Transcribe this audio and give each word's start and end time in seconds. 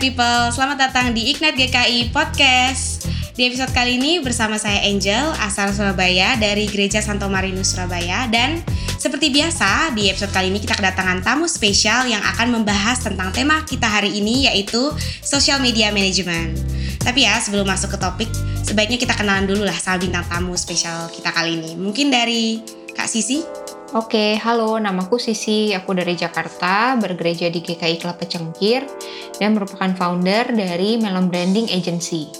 People, 0.00 0.48
selamat 0.48 0.88
datang 0.88 1.12
di 1.12 1.28
Ignite 1.28 1.60
GKI 1.60 2.08
Podcast. 2.08 3.04
Di 3.36 3.52
episode 3.52 3.68
kali 3.76 4.00
ini 4.00 4.16
bersama 4.16 4.56
saya 4.56 4.80
Angel, 4.88 5.28
asal 5.44 5.76
Surabaya 5.76 6.40
dari 6.40 6.64
Gereja 6.64 7.04
Santo 7.04 7.28
Marinus 7.28 7.76
Surabaya 7.76 8.24
dan 8.32 8.64
seperti 8.96 9.28
biasa 9.28 9.92
di 9.92 10.08
episode 10.08 10.32
kali 10.32 10.48
ini 10.48 10.56
kita 10.56 10.80
kedatangan 10.80 11.20
tamu 11.20 11.44
spesial 11.44 12.08
yang 12.08 12.24
akan 12.24 12.48
membahas 12.48 13.04
tentang 13.04 13.28
tema 13.28 13.60
kita 13.68 13.84
hari 13.84 14.16
ini 14.16 14.48
yaitu 14.48 14.88
social 15.20 15.60
media 15.60 15.92
management. 15.92 16.56
Tapi 17.04 17.28
ya 17.28 17.36
sebelum 17.36 17.68
masuk 17.68 17.92
ke 17.92 17.98
topik, 18.00 18.32
sebaiknya 18.64 18.96
kita 18.96 19.12
kenalan 19.12 19.44
dulu 19.44 19.68
lah 19.68 19.76
sama 19.76 20.00
bintang 20.00 20.24
tamu 20.32 20.56
spesial 20.56 21.12
kita 21.12 21.28
kali 21.28 21.60
ini. 21.60 21.76
Mungkin 21.76 22.08
dari 22.08 22.56
Kak 22.96 23.04
Sisi? 23.04 23.44
Oke, 23.90 24.38
halo, 24.38 24.78
namaku 24.78 25.18
Sisi, 25.18 25.74
aku 25.74 25.98
dari 25.98 26.14
Jakarta, 26.14 26.94
bergereja 26.94 27.50
di 27.50 27.58
GKI 27.58 27.98
Kelapa 27.98 28.22
Cengkir, 28.22 28.86
dan 29.42 29.58
merupakan 29.58 29.90
founder 29.98 30.54
dari 30.54 30.94
Melon 30.94 31.26
Branding 31.26 31.66
Agency. 31.74 32.30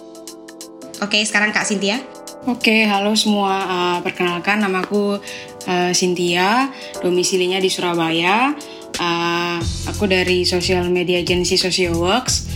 Oke, 1.02 1.18
sekarang 1.26 1.50
Kak 1.50 1.66
Cynthia. 1.66 1.98
Oke, 2.46 2.86
halo 2.86 3.18
semua. 3.18 3.66
Uh, 3.66 3.98
perkenalkan, 3.98 4.62
namaku 4.62 5.18
uh, 5.66 5.90
Cynthia, 5.90 6.70
domisilinya 7.02 7.58
di 7.58 7.66
Surabaya. 7.66 8.54
Uh, 9.02 9.58
aku 9.90 10.06
dari 10.06 10.46
Social 10.46 10.86
Media 10.86 11.18
Agency 11.18 11.58
Socialworks. 11.58 12.46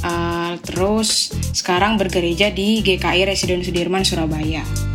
Uh, 0.00 0.56
terus 0.64 1.36
sekarang 1.52 2.00
bergereja 2.00 2.48
di 2.48 2.80
GKI 2.80 3.28
Residen 3.28 3.60
Sudirman, 3.60 4.08
Surabaya. 4.08 4.91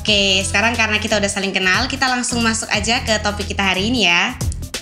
Oke, 0.00 0.40
sekarang 0.48 0.72
karena 0.72 0.96
kita 0.96 1.20
udah 1.20 1.28
saling 1.28 1.52
kenal, 1.52 1.84
kita 1.84 2.08
langsung 2.08 2.40
masuk 2.40 2.72
aja 2.72 3.04
ke 3.04 3.20
topik 3.20 3.52
kita 3.52 3.60
hari 3.60 3.92
ini 3.92 4.08
ya. 4.08 4.32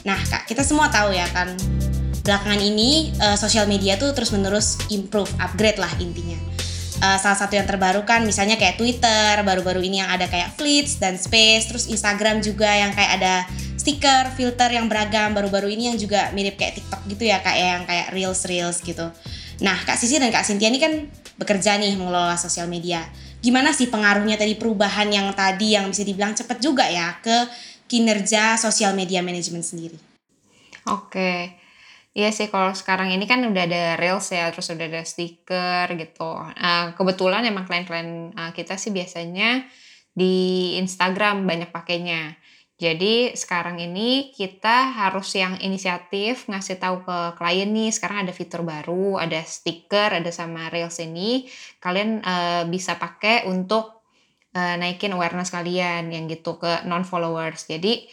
Nah, 0.06 0.14
Kak, 0.14 0.46
kita 0.46 0.62
semua 0.62 0.94
tahu 0.94 1.10
ya 1.10 1.26
kan, 1.34 1.58
belakangan 2.22 2.62
ini 2.62 3.10
uh, 3.18 3.34
sosial 3.34 3.66
media 3.66 3.98
tuh 3.98 4.14
terus-menerus 4.14 4.78
improve, 4.94 5.26
upgrade 5.42 5.82
lah 5.82 5.90
intinya. 5.98 6.38
Uh, 7.02 7.18
salah 7.18 7.34
satu 7.34 7.58
yang 7.58 7.66
terbaru 7.66 8.06
kan 8.06 8.22
misalnya 8.22 8.54
kayak 8.62 8.78
Twitter, 8.78 9.42
baru-baru 9.42 9.82
ini 9.82 9.98
yang 9.98 10.06
ada 10.06 10.30
kayak 10.30 10.54
Fleets 10.54 11.02
dan 11.02 11.18
Space, 11.18 11.66
terus 11.66 11.90
Instagram 11.90 12.38
juga 12.38 12.70
yang 12.70 12.94
kayak 12.94 13.18
ada 13.18 13.42
stiker, 13.74 14.30
filter 14.38 14.70
yang 14.70 14.86
beragam, 14.86 15.34
baru-baru 15.34 15.74
ini 15.74 15.90
yang 15.90 15.98
juga 15.98 16.30
mirip 16.30 16.54
kayak 16.54 16.78
TikTok 16.78 17.02
gitu 17.10 17.26
ya, 17.26 17.42
kayak 17.42 17.58
yang 17.58 17.82
kayak 17.90 18.14
Reels-Reels 18.14 18.86
gitu. 18.86 19.10
Nah, 19.66 19.82
Kak 19.82 19.98
Sisi 19.98 20.22
dan 20.22 20.30
Kak 20.30 20.46
Cynthia 20.46 20.70
ini 20.70 20.78
kan 20.78 21.10
bekerja 21.42 21.74
nih 21.74 21.98
mengelola 21.98 22.38
sosial 22.38 22.70
media 22.70 23.02
gimana 23.38 23.70
sih 23.70 23.86
pengaruhnya 23.86 24.38
tadi 24.38 24.58
perubahan 24.58 25.08
yang 25.10 25.30
tadi 25.34 25.78
yang 25.78 25.90
bisa 25.90 26.02
dibilang 26.02 26.34
cepat 26.34 26.58
juga 26.58 26.86
ya 26.86 27.18
ke 27.22 27.46
kinerja 27.88 28.60
sosial 28.60 28.92
media 28.92 29.24
manajemen 29.24 29.64
sendiri? 29.64 29.96
Oke. 30.88 31.56
Iya 32.16 32.34
sih 32.34 32.50
kalau 32.50 32.74
sekarang 32.74 33.14
ini 33.14 33.30
kan 33.30 33.44
udah 33.46 33.62
ada 33.68 33.84
reels 33.94 34.34
ya, 34.34 34.50
terus 34.50 34.74
udah 34.74 34.86
ada 34.90 35.02
stiker 35.06 35.86
gitu. 35.94 36.32
Nah, 36.34 36.96
kebetulan 36.98 37.46
emang 37.46 37.68
klien-klien 37.68 38.34
uh, 38.34 38.50
kita 38.50 38.74
sih 38.74 38.90
biasanya 38.90 39.62
di 40.10 40.74
Instagram 40.82 41.46
banyak 41.46 41.70
pakainya. 41.70 42.34
Jadi 42.78 43.34
sekarang 43.34 43.82
ini 43.82 44.30
kita 44.30 44.94
harus 44.94 45.34
yang 45.34 45.58
inisiatif 45.58 46.46
ngasih 46.46 46.78
tahu 46.78 47.02
ke 47.02 47.34
klien 47.34 47.66
nih 47.74 47.90
sekarang 47.90 48.22
ada 48.22 48.30
fitur 48.30 48.62
baru, 48.62 49.18
ada 49.18 49.42
stiker, 49.42 50.14
ada 50.14 50.30
sama 50.30 50.70
Reels 50.70 51.02
ini. 51.02 51.50
Kalian 51.82 52.22
uh, 52.22 52.62
bisa 52.70 52.94
pakai 52.94 53.50
untuk 53.50 54.06
uh, 54.54 54.74
naikin 54.78 55.10
awareness 55.10 55.50
kalian 55.50 56.14
yang 56.14 56.30
gitu 56.30 56.54
ke 56.62 56.86
non 56.86 57.02
followers. 57.02 57.66
Jadi 57.66 58.06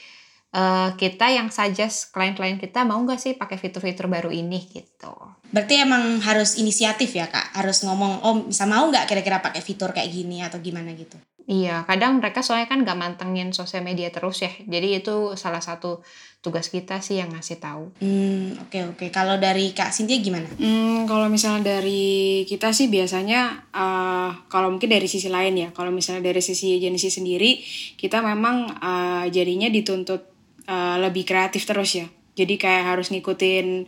uh, 0.58 0.98
kita 0.98 1.30
yang 1.30 1.54
suggest 1.54 2.10
klien-klien 2.10 2.58
kita 2.58 2.82
mau 2.90 2.98
nggak 3.06 3.22
sih 3.22 3.38
pakai 3.38 3.62
fitur-fitur 3.62 4.10
baru 4.10 4.34
ini 4.34 4.66
gitu. 4.66 5.14
Berarti 5.54 5.78
emang 5.78 6.26
harus 6.26 6.58
inisiatif 6.58 7.14
ya 7.14 7.30
kak, 7.30 7.54
harus 7.54 7.86
ngomong 7.86 8.26
oh 8.26 8.50
bisa 8.50 8.66
mau 8.66 8.90
nggak 8.90 9.06
kira-kira 9.06 9.46
pakai 9.46 9.62
fitur 9.62 9.94
kayak 9.94 10.10
gini 10.10 10.42
atau 10.42 10.58
gimana 10.58 10.90
gitu? 10.98 11.22
Iya, 11.46 11.86
kadang 11.86 12.18
mereka 12.18 12.42
soalnya 12.42 12.66
kan 12.66 12.82
gak 12.82 12.98
mantengin 12.98 13.54
sosial 13.54 13.86
media 13.86 14.10
terus 14.10 14.42
ya. 14.42 14.50
Jadi 14.66 14.98
itu 14.98 15.38
salah 15.38 15.62
satu 15.62 16.02
tugas 16.42 16.74
kita 16.74 17.02
sih 17.06 17.22
yang 17.22 17.30
ngasih 17.34 17.62
tahu. 17.62 17.94
Hmm, 18.02 18.58
oke 18.62 18.70
okay, 18.70 18.82
oke. 18.86 18.98
Okay. 18.98 19.10
Kalau 19.14 19.38
dari 19.38 19.70
Kak 19.74 19.94
Cynthia 19.94 20.22
gimana? 20.22 20.50
Hmm, 20.58 21.06
kalau 21.06 21.30
misalnya 21.30 21.78
dari 21.78 22.46
kita 22.50 22.74
sih 22.74 22.90
biasanya 22.90 23.70
uh, 23.74 24.30
kalau 24.50 24.74
mungkin 24.74 24.90
dari 24.90 25.06
sisi 25.06 25.30
lain 25.30 25.54
ya. 25.54 25.70
Kalau 25.74 25.94
misalnya 25.94 26.34
dari 26.34 26.42
sisi 26.42 26.82
agensi 26.82 27.14
sendiri, 27.14 27.62
kita 27.98 28.26
memang 28.26 28.82
uh, 28.82 29.26
jadinya 29.30 29.70
dituntut 29.70 30.22
uh, 30.66 30.98
lebih 30.98 31.26
kreatif 31.30 31.66
terus 31.66 31.94
ya. 31.98 32.10
Jadi 32.36 32.58
kayak 32.58 32.94
harus 32.94 33.10
ngikutin 33.14 33.86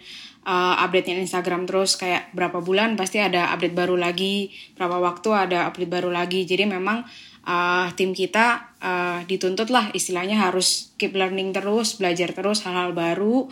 uh, 0.48 0.76
update-nya 0.82 1.20
Instagram 1.20 1.68
terus 1.68 2.00
kayak 2.00 2.32
berapa 2.32 2.64
bulan 2.64 2.96
pasti 2.96 3.20
ada 3.20 3.52
update 3.54 3.76
baru 3.76 4.00
lagi, 4.00 4.50
berapa 4.78 4.98
waktu 4.98 5.30
ada 5.30 5.68
update 5.70 5.92
baru 5.92 6.10
lagi. 6.10 6.48
Jadi 6.48 6.64
memang 6.64 7.04
uh, 7.48 7.88
tim 7.96 8.12
kita 8.12 8.76
uh, 8.84 9.24
dituntut 9.24 9.72
lah 9.72 9.90
istilahnya 9.96 10.38
harus 10.44 10.92
keep 11.00 11.16
learning 11.16 11.56
terus, 11.56 11.96
belajar 11.96 12.36
terus 12.36 12.68
hal-hal 12.68 12.92
baru 12.92 13.48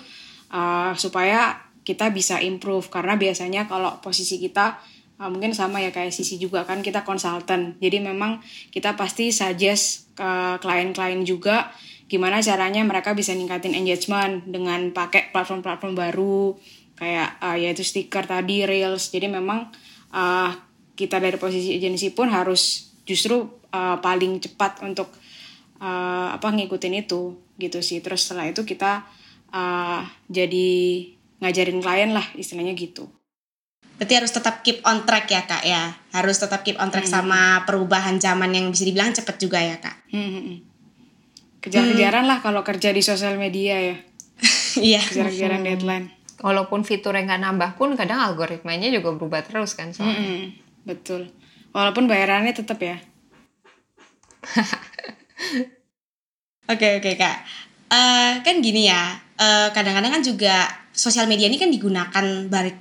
uh, 0.52 0.92
supaya 1.00 1.64
kita 1.88 2.12
bisa 2.12 2.44
improve 2.44 2.92
karena 2.92 3.16
biasanya 3.16 3.72
kalau 3.72 4.04
posisi 4.04 4.38
kita 4.42 4.78
uh, 5.18 5.32
mungkin 5.32 5.56
sama 5.56 5.80
ya 5.80 5.96
kayak 5.96 6.12
sisi 6.12 6.36
juga 6.36 6.68
kan 6.68 6.84
kita 6.84 7.08
konsultan. 7.08 7.80
Jadi 7.80 8.04
memang 8.04 8.44
kita 8.76 9.00
pasti 9.00 9.32
suggest 9.32 10.12
ke 10.16 10.60
klien-klien 10.60 11.24
juga 11.24 11.72
gimana 12.06 12.38
caranya 12.38 12.86
mereka 12.86 13.18
bisa 13.18 13.34
ningkatin 13.34 13.74
engagement 13.74 14.46
dengan 14.46 14.94
pakai 14.94 15.34
platform-platform 15.34 15.98
baru 15.98 16.54
kayak 16.96 17.42
uh, 17.42 17.58
yaitu 17.58 17.82
stiker 17.82 18.24
tadi 18.30 18.64
reels 18.64 19.10
jadi 19.10 19.28
memang 19.28 19.74
uh, 20.14 20.54
kita 20.96 21.20
dari 21.20 21.36
posisi 21.36 21.76
agensi 21.76 22.14
pun 22.14 22.32
harus 22.32 22.94
justru 23.04 23.65
uh, 23.76 24.00
paling 24.00 24.40
cepat 24.40 24.80
untuk 24.88 25.12
uh, 25.84 26.32
apa 26.32 26.48
ngikutin 26.56 27.04
itu 27.04 27.36
gitu 27.60 27.80
sih 27.84 28.00
terus 28.00 28.24
setelah 28.24 28.48
itu 28.48 28.64
kita 28.64 29.04
uh, 29.52 30.02
jadi 30.32 30.72
ngajarin 31.44 31.84
klien 31.84 32.12
lah 32.16 32.26
istilahnya 32.40 32.72
gitu 32.76 33.12
berarti 33.96 34.14
harus 34.16 34.32
tetap 34.32 34.60
keep 34.60 34.84
on 34.84 35.08
track 35.08 35.28
ya 35.32 35.42
kak 35.48 35.64
ya 35.64 35.96
harus 36.12 36.36
tetap 36.36 36.68
keep 36.68 36.76
on 36.80 36.92
track 36.92 37.08
hmm. 37.08 37.16
sama 37.16 37.64
perubahan 37.64 38.20
zaman 38.20 38.52
yang 38.52 38.68
bisa 38.72 38.84
dibilang 38.84 39.16
cepet 39.16 39.36
juga 39.40 39.60
ya 39.64 39.80
kak 39.80 39.96
hmm. 40.12 40.20
hmm, 40.20 40.44
hmm. 40.44 40.58
kejar-kejaran 41.64 42.24
hmm. 42.28 42.32
lah 42.32 42.38
kalau 42.44 42.62
kerja 42.64 42.92
di 42.92 43.00
sosial 43.00 43.40
media 43.40 43.76
ya 43.80 43.98
iya 44.96 45.00
kejar-kejaran 45.00 45.64
hmm. 45.64 45.68
deadline 45.72 46.06
walaupun 46.44 46.84
fitur 46.84 47.16
yang 47.16 47.32
nggak 47.32 47.44
nambah 47.48 47.72
pun 47.80 47.96
kadang 47.96 48.20
algoritmanya 48.20 48.92
juga 48.92 49.16
berubah 49.16 49.48
terus 49.48 49.80
kan 49.80 49.96
soalnya 49.96 50.20
hmm. 50.20 50.46
betul 50.84 51.32
walaupun 51.72 52.12
bayarannya 52.12 52.52
tetap 52.52 52.84
ya 52.84 53.00
Oke 56.66 56.98
oke 56.98 57.14
kak, 57.14 57.46
uh, 57.94 58.42
kan 58.42 58.56
gini 58.58 58.90
ya, 58.90 59.14
eh, 59.38 59.70
kadang-kadang 59.70 60.18
kan 60.18 60.24
juga 60.26 60.66
sosial 60.96 61.30
media 61.30 61.46
ini 61.46 61.62
kan 61.62 61.70
digunakan 61.70 62.26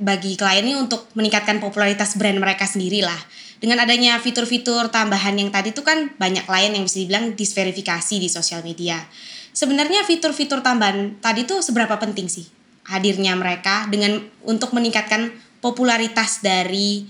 bagi 0.00 0.41
klien 0.41 0.64
ini 0.64 0.72
untuk 0.72 1.12
meningkatkan 1.12 1.60
popularitas 1.60 2.16
brand 2.16 2.41
mereka 2.41 2.64
sendiri 2.64 3.04
lah. 3.04 3.19
Dengan 3.60 3.84
adanya 3.84 4.16
fitur-fitur 4.25 4.88
tambahan 4.88 5.36
yang 5.36 5.52
tadi 5.52 5.76
tuh 5.76 5.84
kan 5.84 6.16
banyak 6.16 6.48
klien 6.48 6.72
yang 6.72 6.88
bisa 6.88 6.97
dibilang 7.02 7.36
disverifikasi 7.36 8.14
di 8.16 8.28
sosial 8.32 8.64
media. 8.64 9.04
Sebenarnya 9.52 10.00
fitur-fitur 10.08 10.64
tambahan 10.64 11.20
tadi 11.20 11.44
tuh 11.44 11.61
seberapa 11.61 12.00
penting 12.00 12.32
sih 12.32 12.49
hadirnya 12.88 13.37
mereka 13.37 13.84
dengan 13.93 14.16
untuk 14.49 14.72
meningkatkan 14.72 15.28
popularitas 15.61 16.40
dari 16.40 17.05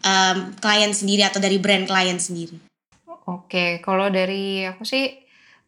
um, 0.00 0.56
klien 0.56 0.92
sendiri 0.96 1.20
atau 1.28 1.36
dari 1.36 1.60
brand 1.60 1.84
klien 1.84 2.16
sendiri? 2.16 2.73
Oke, 3.24 3.80
kalau 3.80 4.12
dari 4.12 4.68
aku 4.68 4.84
sih 4.84 5.08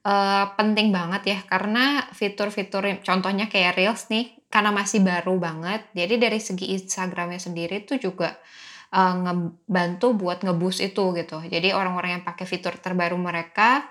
uh, 0.05 0.44
penting 0.61 0.93
banget 0.93 1.23
ya 1.25 1.38
karena 1.49 2.05
fitur-fitur 2.12 2.85
contohnya 3.00 3.49
kayak 3.49 3.81
Reels 3.81 4.12
nih 4.12 4.37
karena 4.53 4.70
masih 4.76 5.00
baru 5.00 5.41
banget. 5.41 5.88
Jadi 5.97 6.14
dari 6.20 6.38
segi 6.38 6.76
Instagramnya 6.76 7.41
sendiri 7.41 7.88
tuh 7.88 7.97
juga 7.97 8.37
uh, 8.93 9.14
ngebantu 9.25 10.12
buat 10.14 10.44
ngebus 10.44 10.85
itu 10.85 11.17
gitu. 11.17 11.41
Jadi 11.49 11.73
orang-orang 11.73 12.20
yang 12.20 12.25
pakai 12.29 12.44
fitur 12.44 12.76
terbaru 12.76 13.17
mereka 13.17 13.88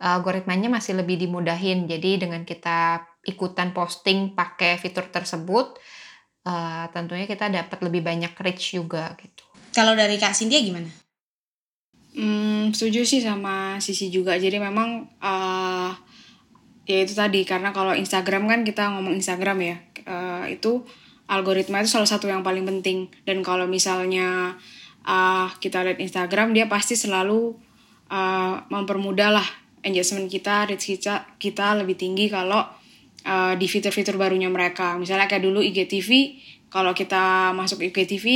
uh, 0.00 0.16
algoritmanya 0.20 0.68
masih 0.68 1.00
lebih 1.00 1.16
dimudahin. 1.16 1.88
Jadi 1.88 2.28
dengan 2.28 2.44
kita 2.44 3.00
ikutan 3.26 3.72
posting 3.72 4.36
pakai 4.36 4.76
fitur 4.76 5.08
tersebut, 5.08 5.80
uh, 6.46 6.84
tentunya 6.92 7.24
kita 7.24 7.48
dapat 7.48 7.78
lebih 7.80 8.04
banyak 8.04 8.36
reach 8.38 8.76
juga 8.76 9.16
gitu. 9.18 9.42
Kalau 9.72 9.92
dari 9.96 10.16
Kak 10.16 10.32
Cynthia 10.32 10.60
gimana? 10.60 11.05
Hmm, 12.16 12.72
setuju 12.72 13.04
sih 13.04 13.20
sama 13.20 13.76
sisi 13.76 14.08
juga. 14.08 14.40
Jadi 14.40 14.56
memang 14.56 15.04
uh, 15.20 15.92
ya 16.88 17.04
itu 17.04 17.12
tadi 17.12 17.44
karena 17.44 17.76
kalau 17.76 17.92
Instagram 17.92 18.48
kan 18.48 18.64
kita 18.64 18.88
ngomong 18.96 19.12
Instagram 19.20 19.58
ya 19.60 19.76
uh, 20.08 20.48
itu 20.48 20.80
algoritma 21.28 21.84
itu 21.84 21.92
salah 21.92 22.08
satu 22.08 22.30
yang 22.30 22.40
paling 22.46 22.62
penting 22.64 23.10
dan 23.26 23.42
kalau 23.42 23.66
misalnya 23.66 24.54
uh, 25.04 25.50
kita 25.58 25.82
lihat 25.82 25.98
Instagram 25.98 26.54
dia 26.54 26.70
pasti 26.70 26.94
selalu 26.96 27.52
uh, 28.08 28.64
mempermudah 28.72 29.30
lah 29.36 29.48
engagement 29.82 30.32
kita, 30.32 30.66
reach 30.66 30.88
kita 30.88 31.26
kita 31.38 31.76
lebih 31.78 31.98
tinggi 31.98 32.32
kalau 32.32 32.64
uh, 33.26 33.54
di 33.58 33.66
fitur-fitur 33.66 34.18
barunya 34.18 34.48
mereka. 34.48 34.94
Misalnya 34.98 35.30
kayak 35.30 35.46
dulu 35.46 35.62
IGTV, 35.62 36.38
kalau 36.70 36.94
kita 36.94 37.54
masuk 37.54 37.82
IGTV 37.82 38.26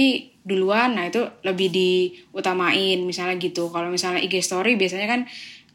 duluan, 0.50 0.98
nah 0.98 1.06
itu 1.06 1.22
lebih 1.46 1.70
diutamain 1.70 2.98
misalnya 3.06 3.38
gitu. 3.38 3.70
Kalau 3.70 3.86
misalnya 3.88 4.18
IG 4.18 4.42
Story 4.42 4.74
biasanya 4.74 5.06
kan 5.06 5.20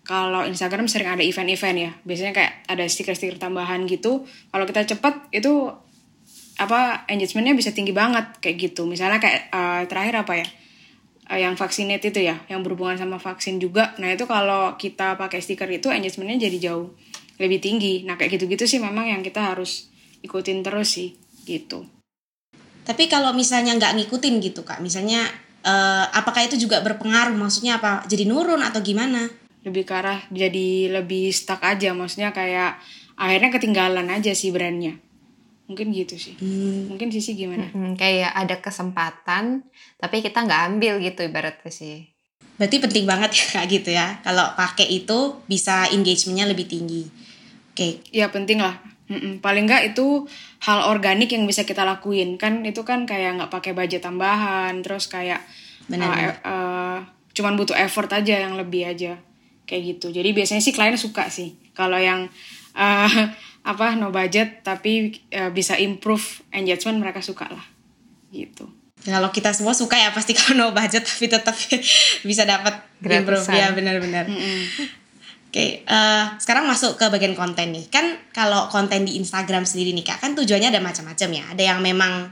kalau 0.06 0.46
Instagram 0.46 0.86
sering 0.86 1.10
ada 1.10 1.26
event-event 1.26 1.78
ya. 1.82 1.92
Biasanya 2.06 2.34
kayak 2.38 2.54
ada 2.70 2.86
stiker-stiker 2.86 3.42
tambahan 3.42 3.90
gitu. 3.90 4.28
Kalau 4.54 4.66
kita 4.70 4.86
cepet 4.86 5.34
itu 5.34 5.74
apa 6.56 7.04
engagementnya 7.12 7.58
bisa 7.58 7.74
tinggi 7.74 7.92
banget 7.92 8.38
kayak 8.40 8.72
gitu. 8.72 8.86
Misalnya 8.86 9.18
kayak 9.18 9.50
uh, 9.50 9.84
terakhir 9.90 10.22
apa 10.22 10.34
ya? 10.40 10.48
Uh, 11.26 11.40
yang 11.42 11.58
vaksinate 11.58 12.06
itu 12.14 12.22
ya, 12.22 12.38
yang 12.46 12.62
berhubungan 12.62 13.02
sama 13.02 13.18
vaksin 13.18 13.58
juga. 13.58 13.98
Nah 13.98 14.14
itu 14.14 14.30
kalau 14.30 14.78
kita 14.78 15.18
pakai 15.18 15.42
stiker 15.42 15.68
itu 15.74 15.90
engagementnya 15.90 16.46
jadi 16.46 16.70
jauh 16.70 16.94
lebih 17.42 17.58
tinggi. 17.58 18.06
Nah 18.06 18.14
kayak 18.14 18.38
gitu-gitu 18.38 18.70
sih 18.70 18.78
memang 18.78 19.10
yang 19.10 19.26
kita 19.26 19.42
harus 19.42 19.90
ikutin 20.22 20.62
terus 20.62 21.02
sih 21.02 21.18
gitu. 21.50 21.95
Tapi 22.86 23.10
kalau 23.10 23.34
misalnya 23.34 23.74
nggak 23.74 23.98
ngikutin 23.98 24.38
gitu 24.46 24.62
kak, 24.62 24.78
misalnya 24.78 25.26
uh, 25.66 26.06
apakah 26.14 26.46
itu 26.46 26.56
juga 26.56 26.86
berpengaruh? 26.86 27.34
Maksudnya 27.34 27.82
apa? 27.82 28.06
Jadi 28.06 28.30
nurun 28.30 28.62
atau 28.62 28.80
gimana? 28.86 29.26
Lebih 29.66 29.84
ke 29.90 29.94
arah 29.98 30.22
jadi 30.30 30.94
lebih 30.94 31.34
stuck 31.34 31.66
aja, 31.66 31.92
maksudnya 31.98 32.30
kayak 32.30 32.78
akhirnya 33.18 33.50
ketinggalan 33.50 34.06
aja 34.14 34.38
sih 34.38 34.54
brandnya. 34.54 35.02
Mungkin 35.66 35.90
gitu 35.98 36.14
sih. 36.22 36.38
Hmm. 36.38 36.94
Mungkin 36.94 37.10
sisi 37.10 37.34
gimana? 37.34 37.74
Hmm, 37.74 37.98
kayak 37.98 38.38
ada 38.38 38.62
kesempatan, 38.62 39.66
tapi 39.98 40.22
kita 40.22 40.46
nggak 40.46 40.62
ambil 40.70 41.02
gitu 41.02 41.26
ibaratnya 41.26 41.74
sih. 41.74 42.14
Berarti 42.62 42.78
penting 42.78 43.10
banget 43.10 43.34
ya 43.34 43.46
kak 43.50 43.66
gitu 43.68 43.90
ya. 43.90 44.22
Kalau 44.22 44.54
pakai 44.54 44.88
itu 44.88 45.42
bisa 45.50 45.90
engagementnya 45.90 46.46
lebih 46.46 46.70
tinggi. 46.70 47.04
Oke. 47.74 47.74
Okay. 47.74 47.92
Ya 48.14 48.30
penting 48.30 48.62
lah 48.62 48.95
Mm-mm. 49.06 49.38
Paling 49.38 49.70
nggak 49.70 49.94
itu 49.94 50.26
hal 50.66 50.90
organik 50.90 51.30
yang 51.30 51.46
bisa 51.46 51.62
kita 51.62 51.86
lakuin. 51.86 52.42
Kan 52.42 52.66
itu 52.66 52.82
kan 52.82 53.06
kayak 53.06 53.38
nggak 53.38 53.52
pakai 53.54 53.78
budget 53.78 54.02
tambahan 54.02 54.82
terus 54.82 55.06
kayak 55.06 55.46
Benar, 55.86 56.42
uh, 56.42 56.50
uh, 56.50 56.98
cuman 57.38 57.54
butuh 57.54 57.78
effort 57.78 58.10
aja 58.10 58.42
yang 58.42 58.58
lebih 58.58 58.90
aja. 58.90 59.22
Kayak 59.70 59.98
gitu. 59.98 60.08
Jadi 60.10 60.34
biasanya 60.34 60.62
sih 60.62 60.74
klien 60.74 60.98
suka 60.98 61.30
sih. 61.30 61.54
Kalau 61.78 62.02
yang 62.02 62.26
uh, 62.74 63.10
apa 63.72 63.98
no 63.98 64.14
budget 64.14 64.62
tapi 64.62 65.22
uh, 65.34 65.50
bisa 65.50 65.78
improve 65.78 66.42
engagement 66.50 66.98
mereka 66.98 67.22
suka 67.22 67.46
lah. 67.46 67.66
Gitu. 68.34 68.66
Kalau 69.06 69.30
kita 69.30 69.54
semua 69.54 69.78
suka 69.78 70.02
ya 70.02 70.10
pasti 70.10 70.34
kalau 70.34 70.58
no 70.58 70.68
budget 70.74 71.06
tapi 71.06 71.30
tetap 71.30 71.54
bisa 72.30 72.42
dapat 72.42 72.82
improve. 73.06 73.46
Ya 73.54 73.70
benar-benar 73.70 74.26
mm 74.26 74.34
-mm. 74.34 75.05
Oke, 75.56 75.88
uh, 75.88 76.36
sekarang 76.36 76.68
masuk 76.68 77.00
ke 77.00 77.08
bagian 77.08 77.32
konten 77.32 77.72
nih. 77.72 77.88
Kan 77.88 78.20
kalau 78.36 78.68
konten 78.68 79.08
di 79.08 79.16
Instagram 79.16 79.64
sendiri 79.64 79.96
nih 79.96 80.04
kak, 80.04 80.20
kan 80.20 80.36
tujuannya 80.36 80.68
ada 80.68 80.84
macam-macam 80.84 81.30
ya. 81.32 81.44
Ada 81.56 81.64
yang 81.72 81.80
memang 81.80 82.28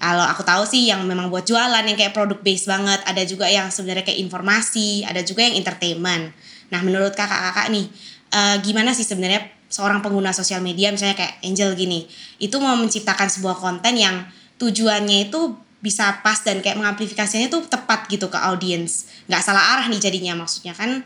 kalau 0.00 0.24
aku 0.24 0.40
tahu 0.40 0.64
sih 0.64 0.88
yang 0.88 1.04
memang 1.04 1.28
buat 1.28 1.44
jualan 1.44 1.84
yang 1.84 2.00
kayak 2.00 2.16
produk 2.16 2.40
base 2.40 2.64
banget. 2.64 3.04
Ada 3.04 3.28
juga 3.28 3.44
yang 3.44 3.68
sebenarnya 3.68 4.08
kayak 4.08 4.24
informasi. 4.24 5.04
Ada 5.04 5.20
juga 5.20 5.44
yang 5.44 5.60
entertainment. 5.60 6.32
Nah, 6.72 6.80
menurut 6.80 7.12
kakak-kakak 7.12 7.76
nih, 7.76 7.92
uh, 8.32 8.56
gimana 8.64 8.96
sih 8.96 9.04
sebenarnya 9.04 9.52
seorang 9.68 10.00
pengguna 10.00 10.32
sosial 10.32 10.64
media 10.64 10.88
misalnya 10.88 11.20
kayak 11.20 11.44
Angel 11.44 11.76
gini, 11.76 12.08
itu 12.40 12.56
mau 12.56 12.72
menciptakan 12.80 13.28
sebuah 13.28 13.60
konten 13.60 14.00
yang 14.00 14.24
tujuannya 14.56 15.28
itu 15.28 15.60
bisa 15.84 16.24
pas 16.24 16.40
dan 16.40 16.64
kayak 16.64 16.80
mengamplifikasinya 16.80 17.52
itu 17.52 17.68
tepat 17.68 18.08
gitu 18.08 18.32
ke 18.32 18.40
audiens. 18.40 19.12
Nggak 19.28 19.44
salah 19.44 19.76
arah 19.76 19.92
nih 19.92 20.00
jadinya 20.00 20.40
maksudnya 20.40 20.72
kan 20.72 21.04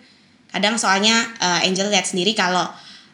kadang 0.51 0.79
soalnya 0.81 1.27
uh, 1.43 1.67
Angel 1.67 1.91
lihat 1.91 2.07
sendiri 2.07 2.33
kalau 2.33 2.65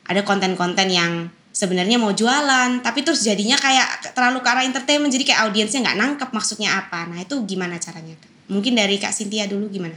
ada 0.07 0.21
konten-konten 0.27 0.89
yang 0.91 1.31
sebenarnya 1.53 2.01
mau 2.01 2.17
jualan 2.17 2.81
tapi 2.81 3.05
terus 3.05 3.23
jadinya 3.23 3.55
kayak 3.61 4.17
terlalu 4.17 4.41
ke 4.41 4.49
arah 4.49 4.65
entertainment 4.65 5.13
jadi 5.13 5.25
kayak 5.33 5.41
audiensnya 5.49 5.85
nggak 5.85 5.99
nangkep 5.99 6.31
maksudnya 6.33 6.81
apa. 6.81 7.09
Nah 7.09 7.21
itu 7.21 7.37
gimana 7.45 7.77
caranya 7.77 8.17
mungkin 8.53 8.77
dari 8.77 9.01
kak 9.01 9.17
Cynthia 9.17 9.49
dulu 9.49 9.73
gimana? 9.73 9.97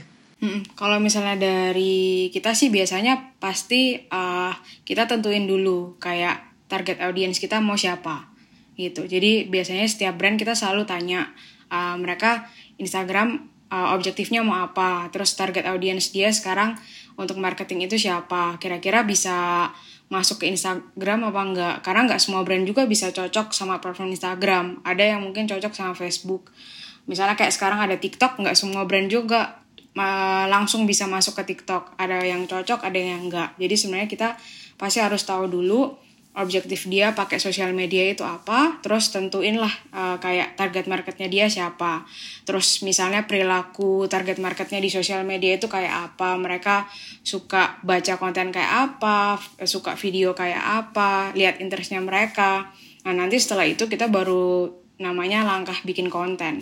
Kalau 0.76 1.00
misalnya 1.00 1.40
dari 1.40 2.30
kita 2.30 2.54
sih 2.54 2.70
biasanya 2.70 3.36
pasti 3.42 3.98
uh, 4.12 4.54
kita 4.86 5.08
tentuin 5.10 5.48
dulu 5.48 5.98
kayak 5.98 6.68
target 6.68 7.02
audiens 7.02 7.40
kita 7.40 7.64
mau 7.64 7.80
siapa 7.80 8.30
gitu. 8.76 9.08
Jadi 9.08 9.48
biasanya 9.48 9.88
setiap 9.88 10.20
brand 10.20 10.36
kita 10.36 10.54
selalu 10.54 10.84
tanya 10.86 11.32
uh, 11.72 11.96
mereka 11.96 12.52
Instagram 12.76 13.48
uh, 13.72 13.96
objektifnya 13.96 14.44
mau 14.44 14.60
apa, 14.60 15.08
terus 15.10 15.34
target 15.34 15.66
audiens 15.66 16.12
dia 16.12 16.30
sekarang 16.30 16.76
untuk 17.16 17.40
marketing 17.40 17.88
itu 17.88 17.96
siapa? 17.96 18.60
Kira-kira 18.60 19.08
bisa 19.08 19.68
masuk 20.12 20.44
ke 20.44 20.52
Instagram 20.52 21.32
apa 21.32 21.42
enggak? 21.42 21.76
Karena 21.82 22.06
enggak 22.06 22.22
semua 22.22 22.46
brand 22.46 22.62
juga 22.68 22.86
bisa 22.86 23.10
cocok 23.10 23.56
sama 23.56 23.82
platform 23.82 24.14
Instagram. 24.14 24.86
Ada 24.86 25.16
yang 25.16 25.26
mungkin 25.26 25.48
cocok 25.50 25.74
sama 25.74 25.98
Facebook. 25.98 26.54
Misalnya 27.10 27.34
kayak 27.34 27.56
sekarang 27.56 27.80
ada 27.82 27.98
TikTok 27.98 28.38
enggak 28.38 28.58
semua 28.60 28.86
brand 28.86 29.10
juga 29.10 29.64
langsung 30.52 30.84
bisa 30.84 31.08
masuk 31.08 31.40
ke 31.40 31.56
TikTok. 31.56 31.96
Ada 31.96 32.22
yang 32.28 32.46
cocok 32.46 32.84
ada 32.84 33.00
yang 33.00 33.32
enggak. 33.32 33.56
Jadi 33.56 33.76
sebenarnya 33.80 34.10
kita 34.12 34.30
pasti 34.76 35.00
harus 35.00 35.24
tahu 35.24 35.48
dulu 35.48 35.96
objektif 36.36 36.92
dia 36.92 37.16
pakai 37.16 37.40
sosial 37.40 37.72
media 37.72 38.04
itu 38.12 38.28
apa, 38.28 38.84
terus 38.84 39.08
tentuin 39.10 39.56
lah 39.56 39.72
uh, 39.96 40.20
kayak 40.20 40.60
target 40.60 40.86
marketnya 40.92 41.32
dia 41.32 41.48
siapa. 41.48 42.04
Terus 42.44 42.84
misalnya 42.84 43.24
perilaku 43.24 44.06
target 44.12 44.44
marketnya 44.44 44.84
di 44.84 44.92
sosial 44.92 45.24
media 45.24 45.56
itu 45.56 45.72
kayak 45.72 46.12
apa, 46.12 46.36
mereka 46.36 46.92
suka 47.24 47.80
baca 47.88 48.20
konten 48.20 48.52
kayak 48.52 48.72
apa, 48.72 49.40
suka 49.64 49.96
video 49.96 50.36
kayak 50.36 50.60
apa, 50.60 51.32
lihat 51.34 51.64
interestnya 51.64 52.04
mereka. 52.04 52.70
Nah 53.08 53.16
nanti 53.16 53.40
setelah 53.40 53.64
itu 53.64 53.88
kita 53.88 54.12
baru 54.12 54.70
namanya 55.00 55.48
langkah 55.48 55.76
bikin 55.88 56.12
konten. 56.12 56.60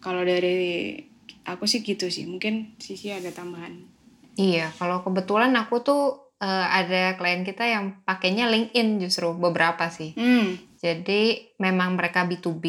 Kalau 0.00 0.24
dari 0.24 0.96
aku 1.44 1.68
sih 1.68 1.84
gitu 1.84 2.08
sih, 2.08 2.24
mungkin 2.24 2.76
sisi 2.80 3.12
ada 3.12 3.28
tambahan. 3.28 3.76
Iya, 4.36 4.68
kalau 4.76 5.00
kebetulan 5.00 5.56
aku 5.56 5.80
tuh 5.80 6.25
uh, 6.40 6.66
ada 6.68 7.16
klien 7.16 7.42
kita 7.44 7.64
yang 7.64 8.00
pakainya 8.04 8.48
LinkedIn 8.50 9.00
justru 9.00 9.32
beberapa 9.36 9.88
sih. 9.88 10.12
Hmm. 10.16 10.56
Jadi 10.76 11.54
memang 11.60 11.96
mereka 11.96 12.28
B2B. 12.28 12.64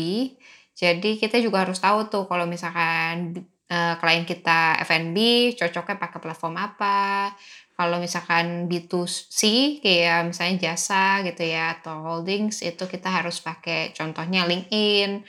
Jadi 0.77 1.17
kita 1.17 1.41
juga 1.41 1.65
harus 1.65 1.81
tahu 1.81 2.07
tuh 2.07 2.24
kalau 2.29 2.45
misalkan 2.45 3.33
uh, 3.67 3.95
klien 4.00 4.24
kita 4.24 4.79
F&B 4.86 5.17
cocoknya 5.57 5.97
pakai 6.00 6.19
platform 6.21 6.55
apa. 6.55 7.33
Kalau 7.77 8.01
misalkan 8.01 8.65
B2C 8.65 9.39
kayak 9.86 10.33
misalnya 10.33 10.74
jasa 10.74 11.21
gitu 11.21 11.45
ya 11.45 11.77
atau 11.77 12.01
holdings 12.01 12.65
itu 12.65 12.89
kita 12.89 13.05
harus 13.21 13.38
pakai 13.38 13.93
contohnya 13.93 14.50
LinkedIn. 14.50 15.21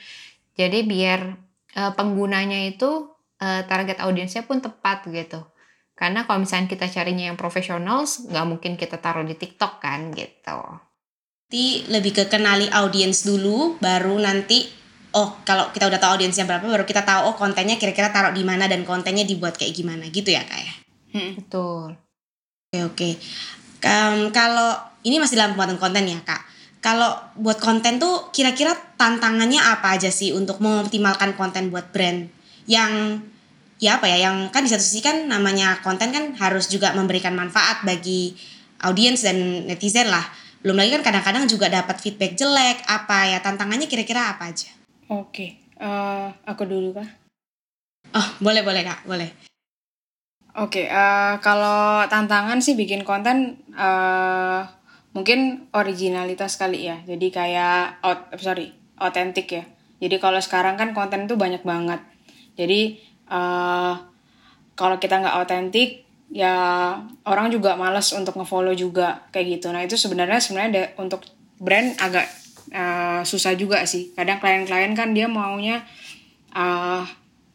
Jadi 0.57 0.79
biar 0.89 1.29
uh, 1.77 1.93
penggunanya 1.93 2.65
itu 2.65 3.13
uh, 3.41 3.63
target 3.69 4.01
audiensnya 4.01 4.49
pun 4.49 4.65
tepat 4.65 5.05
gitu. 5.13 5.45
Karena 5.99 6.23
kalau 6.31 6.47
misalnya 6.47 6.71
kita 6.71 6.87
carinya 6.87 7.27
yang 7.27 7.35
profesional, 7.35 8.07
nggak 8.07 8.47
mungkin 8.47 8.79
kita 8.79 9.03
taruh 9.03 9.27
di 9.27 9.35
TikTok 9.35 9.83
kan 9.83 10.15
gitu. 10.15 10.61
Jadi 11.51 11.91
lebih 11.91 12.15
ke 12.15 12.25
kenali 12.31 12.71
audiens 12.71 13.27
dulu, 13.27 13.75
baru 13.83 14.15
nanti 14.23 14.63
oh 15.19 15.43
kalau 15.43 15.75
kita 15.75 15.91
udah 15.91 15.99
tahu 15.99 16.11
audiensnya 16.15 16.47
berapa, 16.47 16.63
baru 16.63 16.87
kita 16.87 17.03
tahu 17.03 17.33
oh 17.33 17.35
kontennya 17.35 17.75
kira-kira 17.83 18.15
taruh 18.15 18.31
di 18.31 18.47
mana 18.47 18.71
dan 18.71 18.87
kontennya 18.87 19.27
dibuat 19.27 19.59
kayak 19.59 19.75
gimana 19.75 20.07
gitu 20.15 20.31
ya 20.31 20.47
kak 20.47 20.61
ya. 20.63 20.75
Hmm. 21.19 21.31
Betul. 21.35 21.99
Oke 22.71 22.79
oke. 22.87 23.11
Um, 23.83 24.31
kalau 24.31 24.79
ini 25.03 25.19
masih 25.19 25.35
dalam 25.35 25.59
pembuatan 25.59 25.83
konten 25.83 26.07
ya 26.07 26.21
kak. 26.23 26.47
Kalau 26.79 27.11
buat 27.35 27.59
konten 27.59 27.99
tuh 27.99 28.31
kira-kira 28.31 28.71
tantangannya 28.95 29.59
apa 29.59 29.99
aja 29.99 30.15
sih 30.15 30.31
untuk 30.31 30.63
mengoptimalkan 30.63 31.35
konten 31.35 31.75
buat 31.75 31.91
brand 31.91 32.31
yang 32.71 33.19
ya 33.79 34.03
apa 34.03 34.11
ya 34.11 34.29
yang 34.29 34.51
kan 34.51 34.67
di 34.67 34.71
satu 34.71 34.83
sisi 34.83 35.01
kan 35.01 35.31
namanya 35.31 35.79
konten 35.87 36.11
kan 36.11 36.35
harus 36.39 36.67
juga 36.67 36.93
memberikan 36.99 37.35
manfaat 37.35 37.87
bagi 37.87 38.35
audiens 38.83 39.23
dan 39.23 39.67
netizen 39.67 40.11
lah. 40.11 40.23
Belum 40.59 40.75
lagi 40.75 40.91
kan 40.99 41.07
kadang-kadang 41.07 41.47
juga 41.47 41.71
dapat 41.71 42.03
feedback 42.03 42.35
jelek 42.35 42.83
apa 42.91 43.31
ya 43.31 43.39
tantangannya 43.39 43.87
kira-kira 43.87 44.35
apa 44.35 44.51
aja? 44.51 44.71
Oke 45.09 45.23
okay. 45.31 45.51
uh, 45.79 45.87
eh, 45.87 46.51
aku 46.51 46.67
dulu 46.67 46.99
kah 46.99 47.09
oh 48.19 48.29
boleh 48.43 48.67
boleh 48.67 48.83
kak 48.83 49.07
boleh. 49.07 49.31
Oke 50.59 50.83
okay, 50.83 50.87
uh, 50.91 50.99
eh, 50.99 51.35
kalau 51.39 52.03
tantangan 52.11 52.59
sih 52.59 52.75
bikin 52.75 53.07
konten 53.07 53.63
uh, 53.79 54.67
mungkin 55.15 55.71
originalitas 55.71 56.59
kali 56.59 56.91
ya. 56.91 56.99
Jadi 57.07 57.31
kayak 57.31 58.03
out 58.03 58.35
sorry 58.43 58.75
otentik 58.99 59.47
ya. 59.55 59.65
Jadi 60.03 60.19
kalau 60.19 60.43
sekarang 60.43 60.75
kan 60.75 60.91
konten 60.95 61.31
itu 61.31 61.39
banyak 61.39 61.63
banget. 61.63 62.03
Jadi 62.59 62.99
uh, 63.29 63.95
kalau 64.75 64.97
kita 65.01 65.21
nggak 65.21 65.37
autentik 65.39 66.09
ya 66.29 66.93
orang 67.25 67.49
juga 67.49 67.73
males 67.75 68.13
untuk 68.13 68.37
ngefollow 68.37 68.77
juga 68.77 69.29
kayak 69.33 69.47
gitu. 69.59 69.67
Nah 69.73 69.85
itu 69.85 69.97
sebenarnya 69.97 70.41
sebenarnya 70.41 70.93
untuk 71.01 71.25
brand 71.57 71.97
agak 71.99 72.29
uh, 72.73 73.25
susah 73.25 73.57
juga 73.57 73.83
sih. 73.89 74.13
Kadang 74.13 74.39
klien-klien 74.41 74.93
kan 74.93 75.17
dia 75.17 75.25
maunya 75.27 75.83
uh, 76.53 77.05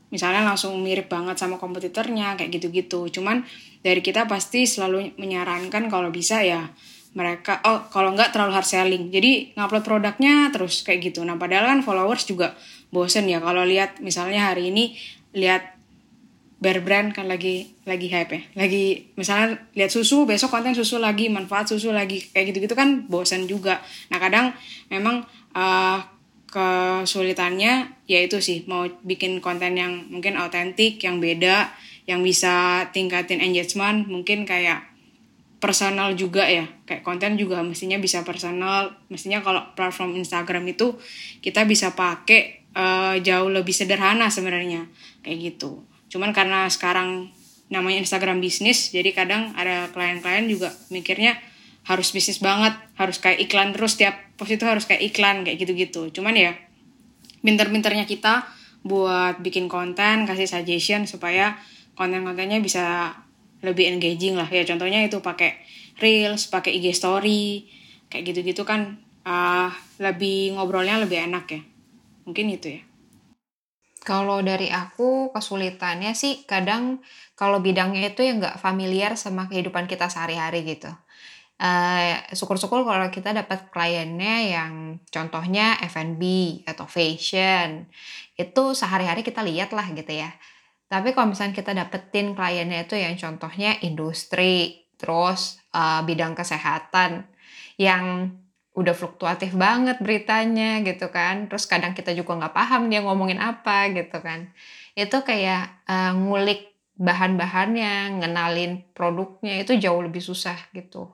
misalnya 0.09 0.45
langsung 0.45 0.77
mirip 0.81 1.09
banget 1.09 1.37
sama 1.37 1.61
kompetitornya 1.61 2.37
kayak 2.37 2.49
gitu-gitu. 2.61 3.09
Cuman 3.09 3.45
dari 3.85 4.01
kita 4.01 4.25
pasti 4.25 4.65
selalu 4.65 5.17
menyarankan 5.17 5.89
kalau 5.89 6.09
bisa 6.09 6.41
ya 6.41 6.69
mereka 7.13 7.61
oh 7.69 7.85
kalau 7.93 8.13
nggak 8.17 8.33
terlalu 8.33 8.57
hard 8.57 8.65
selling. 8.65 9.03
Jadi 9.13 9.53
ngupload 9.53 9.85
produknya 9.85 10.49
terus 10.49 10.81
kayak 10.81 11.13
gitu. 11.13 11.21
Nah 11.21 11.37
padahal 11.37 11.77
kan 11.77 11.79
followers 11.85 12.25
juga 12.25 12.57
bosen 12.89 13.29
ya. 13.29 13.37
Kalau 13.37 13.61
lihat 13.61 14.01
misalnya 14.01 14.49
hari 14.49 14.73
ini 14.73 14.97
lihat 15.33 15.73
bear 16.63 16.79
brand 16.79 17.11
kan 17.11 17.27
lagi 17.27 17.75
lagi 17.83 18.07
hype 18.07 18.31
ya. 18.31 18.41
Lagi 18.55 19.11
misalnya 19.19 19.59
lihat 19.75 19.91
susu 19.91 20.23
besok 20.23 20.55
konten 20.55 20.71
susu 20.71 20.95
lagi 20.95 21.27
manfaat 21.27 21.67
susu 21.67 21.91
lagi 21.91 22.23
kayak 22.31 22.55
gitu 22.55 22.63
gitu 22.63 22.75
kan 22.79 23.03
bosen 23.11 23.43
juga. 23.51 23.83
Nah 24.07 24.17
kadang 24.23 24.55
memang 24.87 25.27
uh, 25.51 25.99
kesulitannya 26.47 27.91
yaitu 28.07 28.39
sih 28.39 28.63
mau 28.63 28.87
bikin 29.03 29.43
konten 29.43 29.75
yang 29.75 30.07
mungkin 30.07 30.39
autentik 30.39 31.03
yang 31.03 31.19
beda 31.19 31.67
yang 32.07 32.23
bisa 32.23 32.87
tingkatin 32.95 33.43
engagement 33.43 34.07
mungkin 34.07 34.47
kayak 34.47 34.87
personal 35.59 36.15
juga 36.15 36.47
ya. 36.47 36.63
Kayak 36.87 37.03
konten 37.03 37.35
juga 37.35 37.59
mestinya 37.59 37.99
bisa 37.99 38.23
personal. 38.23 38.95
Mestinya 39.11 39.43
kalau 39.43 39.63
platform 39.75 40.15
Instagram 40.15 40.63
itu 40.71 40.95
kita 41.43 41.67
bisa 41.67 41.91
pakai 41.91 42.71
uh, 42.71 43.15
jauh 43.19 43.51
lebih 43.51 43.71
sederhana 43.75 44.31
sebenarnya 44.31 44.87
kayak 45.23 45.55
gitu. 45.55 45.87
Cuman 46.11 46.35
karena 46.35 46.69
sekarang 46.69 47.33
namanya 47.71 48.03
Instagram 48.05 48.37
bisnis 48.43 48.93
jadi 48.93 49.09
kadang 49.15 49.55
ada 49.57 49.89
klien-klien 49.89 50.45
juga 50.45 50.69
mikirnya 50.93 51.39
harus 51.83 52.13
bisnis 52.13 52.37
banget 52.37 52.77
harus 52.95 53.17
kayak 53.17 53.49
iklan 53.49 53.73
terus 53.73 53.97
tiap 53.97 54.15
post 54.37 54.53
itu 54.53 54.63
harus 54.63 54.85
kayak 54.85 55.01
iklan 55.09 55.41
kayak 55.41 55.57
gitu-gitu. 55.57 56.13
Cuman 56.13 56.37
ya 56.37 56.53
pinter-pinternya 57.41 58.05
kita 58.05 58.45
buat 58.83 59.39
bikin 59.39 59.71
konten 59.71 60.27
kasih 60.27 60.45
suggestion 60.45 61.07
supaya 61.07 61.57
konten-kontennya 61.97 62.61
bisa 62.61 63.15
lebih 63.63 63.89
engaging 63.89 64.37
lah. 64.37 64.47
Ya 64.51 64.67
contohnya 64.67 65.01
itu 65.03 65.23
pakai 65.23 65.59
reels 65.97 66.51
pakai 66.51 66.77
IG 66.77 66.93
story 66.93 67.67
kayak 68.11 68.31
gitu-gitu 68.31 68.63
kan 68.67 68.99
uh, 69.25 69.71
lebih 69.97 70.55
ngobrolnya 70.55 70.99
lebih 71.01 71.25
enak 71.25 71.45
ya. 71.51 71.61
Mungkin 72.23 72.47
itu 72.53 72.79
ya 72.79 72.81
kalau 74.03 74.43
dari 74.43 74.67
aku 74.67 75.31
kesulitannya 75.31 76.11
sih 76.13 76.43
kadang 76.43 76.99
kalau 77.39 77.63
bidangnya 77.63 78.11
itu 78.11 78.21
ya 78.21 78.35
nggak 78.35 78.59
familiar 78.59 79.15
sama 79.15 79.47
kehidupan 79.47 79.87
kita 79.87 80.11
sehari-hari 80.11 80.67
gitu. 80.67 80.91
Uh, 81.63 82.19
syukur-syukur 82.35 82.83
kalau 82.83 83.07
kita 83.07 83.31
dapat 83.31 83.71
kliennya 83.71 84.51
yang 84.51 84.99
contohnya 85.07 85.79
F&B 85.87 86.23
atau 86.67 86.83
fashion 86.83 87.87
itu 88.35 88.63
sehari-hari 88.75 89.23
kita 89.23 89.39
lihat 89.39 89.71
lah 89.71 89.87
gitu 89.95 90.11
ya. 90.11 90.35
Tapi 90.91 91.15
kalau 91.15 91.31
misalnya 91.31 91.55
kita 91.55 91.71
dapetin 91.71 92.35
kliennya 92.35 92.83
itu 92.83 92.99
yang 92.99 93.15
contohnya 93.15 93.79
industri, 93.81 94.85
terus 94.99 95.57
uh, 95.71 96.03
bidang 96.03 96.35
kesehatan 96.35 97.31
yang 97.79 98.35
udah 98.73 98.93
fluktuatif 98.97 99.53
banget 99.53 100.01
beritanya 100.01 100.81
gitu 100.81 101.13
kan. 101.13 101.45
Terus 101.49 101.69
kadang 101.69 101.93
kita 101.93 102.13
juga 102.17 102.33
nggak 102.37 102.53
paham 102.57 102.89
dia 102.89 103.05
ngomongin 103.05 103.37
apa 103.37 103.89
gitu 103.93 104.17
kan. 104.19 104.49
Itu 104.97 105.21
kayak 105.21 105.85
uh, 105.85 106.13
ngulik 106.17 106.73
bahan-bahannya, 106.97 108.21
ngenalin 108.21 108.85
produknya 108.93 109.61
itu 109.61 109.77
jauh 109.77 110.01
lebih 110.01 110.21
susah 110.21 110.57
gitu. 110.73 111.09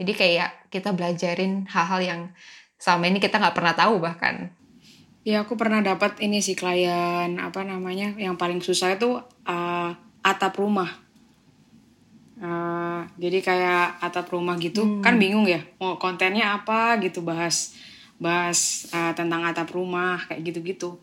Jadi 0.00 0.12
kayak 0.16 0.72
kita 0.72 0.92
belajarin 0.96 1.68
hal-hal 1.68 2.00
yang 2.00 2.20
selama 2.80 3.12
ini 3.12 3.18
kita 3.20 3.38
nggak 3.38 3.56
pernah 3.56 3.74
tahu 3.76 4.00
bahkan. 4.00 4.50
Ya 5.22 5.46
aku 5.46 5.54
pernah 5.54 5.78
dapat 5.78 6.18
ini 6.18 6.42
sih 6.42 6.58
klien 6.58 7.38
apa 7.38 7.62
namanya 7.62 8.10
yang 8.18 8.34
paling 8.34 8.58
susah 8.58 8.98
itu 8.98 9.22
uh, 9.46 9.90
atap 10.24 10.58
rumah. 10.58 10.90
Uh, 12.42 13.06
jadi 13.22 13.38
kayak 13.38 14.02
atap 14.02 14.26
rumah 14.34 14.58
gitu 14.58 14.82
hmm. 14.82 14.98
kan 14.98 15.14
bingung 15.14 15.46
ya 15.46 15.62
mau 15.78 15.94
kontennya 15.94 16.58
apa 16.58 16.98
gitu 16.98 17.22
bahas 17.22 17.70
bahas 18.18 18.90
uh, 18.90 19.14
tentang 19.14 19.46
atap 19.46 19.70
rumah 19.70 20.18
kayak 20.26 20.50
gitu-gitu. 20.50 20.98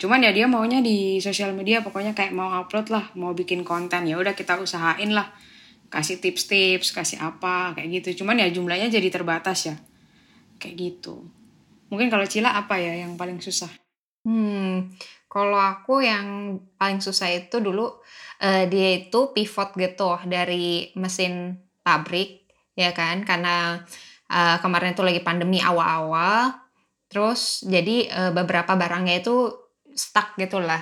Cuman 0.00 0.24
ya 0.24 0.32
dia 0.32 0.48
maunya 0.48 0.80
di 0.80 1.20
sosial 1.20 1.52
media 1.52 1.84
pokoknya 1.84 2.16
kayak 2.16 2.32
mau 2.32 2.56
upload 2.56 2.88
lah, 2.88 3.04
mau 3.18 3.36
bikin 3.36 3.68
konten 3.68 4.08
ya 4.08 4.16
udah 4.16 4.32
kita 4.32 4.56
usahain 4.56 5.12
lah 5.12 5.28
kasih 5.88 6.20
tips-tips, 6.20 6.92
kasih 6.96 7.20
apa 7.20 7.76
kayak 7.76 8.00
gitu. 8.00 8.24
Cuman 8.24 8.40
ya 8.40 8.48
jumlahnya 8.48 8.88
jadi 8.88 9.08
terbatas 9.12 9.68
ya. 9.68 9.76
Kayak 10.56 10.76
gitu. 10.76 11.24
Mungkin 11.88 12.12
kalau 12.12 12.28
Cila 12.28 12.52
apa 12.56 12.76
ya 12.80 13.04
yang 13.04 13.16
paling 13.16 13.40
susah? 13.40 13.72
Hmm, 14.28 14.92
kalau 15.28 15.56
aku 15.56 16.04
yang 16.04 16.60
paling 16.76 17.00
susah 17.00 17.32
itu 17.32 17.60
dulu 17.64 17.88
uh, 18.42 18.64
dia 18.70 18.88
itu 18.98 19.34
pivot 19.34 19.74
gitu 19.74 20.18
dari 20.26 20.90
mesin 20.94 21.58
pabrik 21.82 22.48
ya 22.78 22.94
kan? 22.94 23.26
Karena 23.26 23.82
uh, 24.30 24.56
kemarin 24.62 24.94
itu 24.94 25.02
lagi 25.02 25.20
pandemi 25.22 25.58
awal-awal 25.62 26.54
terus 27.08 27.64
jadi 27.64 28.04
uh, 28.12 28.32
beberapa 28.36 28.76
barangnya 28.76 29.24
itu 29.24 29.52
stuck 29.96 30.36
gitulah. 30.36 30.80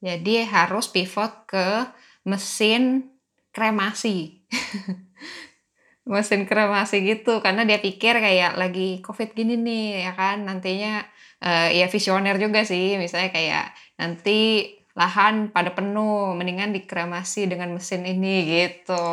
Jadi 0.00 0.48
harus 0.48 0.88
pivot 0.88 1.44
ke 1.44 1.84
mesin 2.24 3.12
kremasi. 3.52 4.40
Mesin 6.10 6.48
kremasi 6.48 7.06
gitu 7.06 7.38
karena 7.38 7.62
dia 7.62 7.78
pikir 7.78 8.18
kayak 8.18 8.58
lagi 8.58 8.98
covid 9.04 9.30
gini 9.36 9.54
nih 9.54 10.10
ya 10.10 10.12
kan? 10.16 10.42
Nantinya 10.42 11.04
uh, 11.44 11.68
ya 11.70 11.86
visioner 11.86 12.34
juga 12.40 12.64
sih 12.66 12.96
misalnya 12.96 13.30
kayak 13.30 13.66
nanti 14.00 14.64
lahan 14.98 15.54
pada 15.54 15.70
penuh 15.70 16.34
mendingan 16.34 16.74
dikremasi 16.74 17.46
dengan 17.46 17.74
mesin 17.74 18.02
ini 18.02 18.46
gitu. 18.46 19.06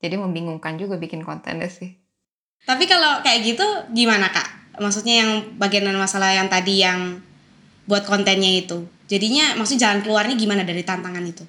Jadi 0.00 0.14
membingungkan 0.16 0.76
juga 0.76 0.96
bikin 0.96 1.24
kontennya 1.24 1.68
sih. 1.68 1.96
Tapi 2.66 2.84
kalau 2.90 3.22
kayak 3.22 3.40
gitu 3.46 3.66
gimana 3.94 4.32
kak? 4.32 4.78
Maksudnya 4.82 5.24
yang 5.24 5.30
bagian 5.56 5.88
masalah 5.96 6.34
yang 6.36 6.50
tadi 6.50 6.84
yang 6.84 7.22
buat 7.86 8.04
kontennya 8.04 8.66
itu. 8.66 8.84
Jadinya 9.06 9.54
maksudnya 9.54 9.88
jalan 9.88 10.00
keluarnya 10.02 10.34
gimana 10.34 10.66
dari 10.66 10.82
tantangan 10.82 11.22
itu? 11.22 11.46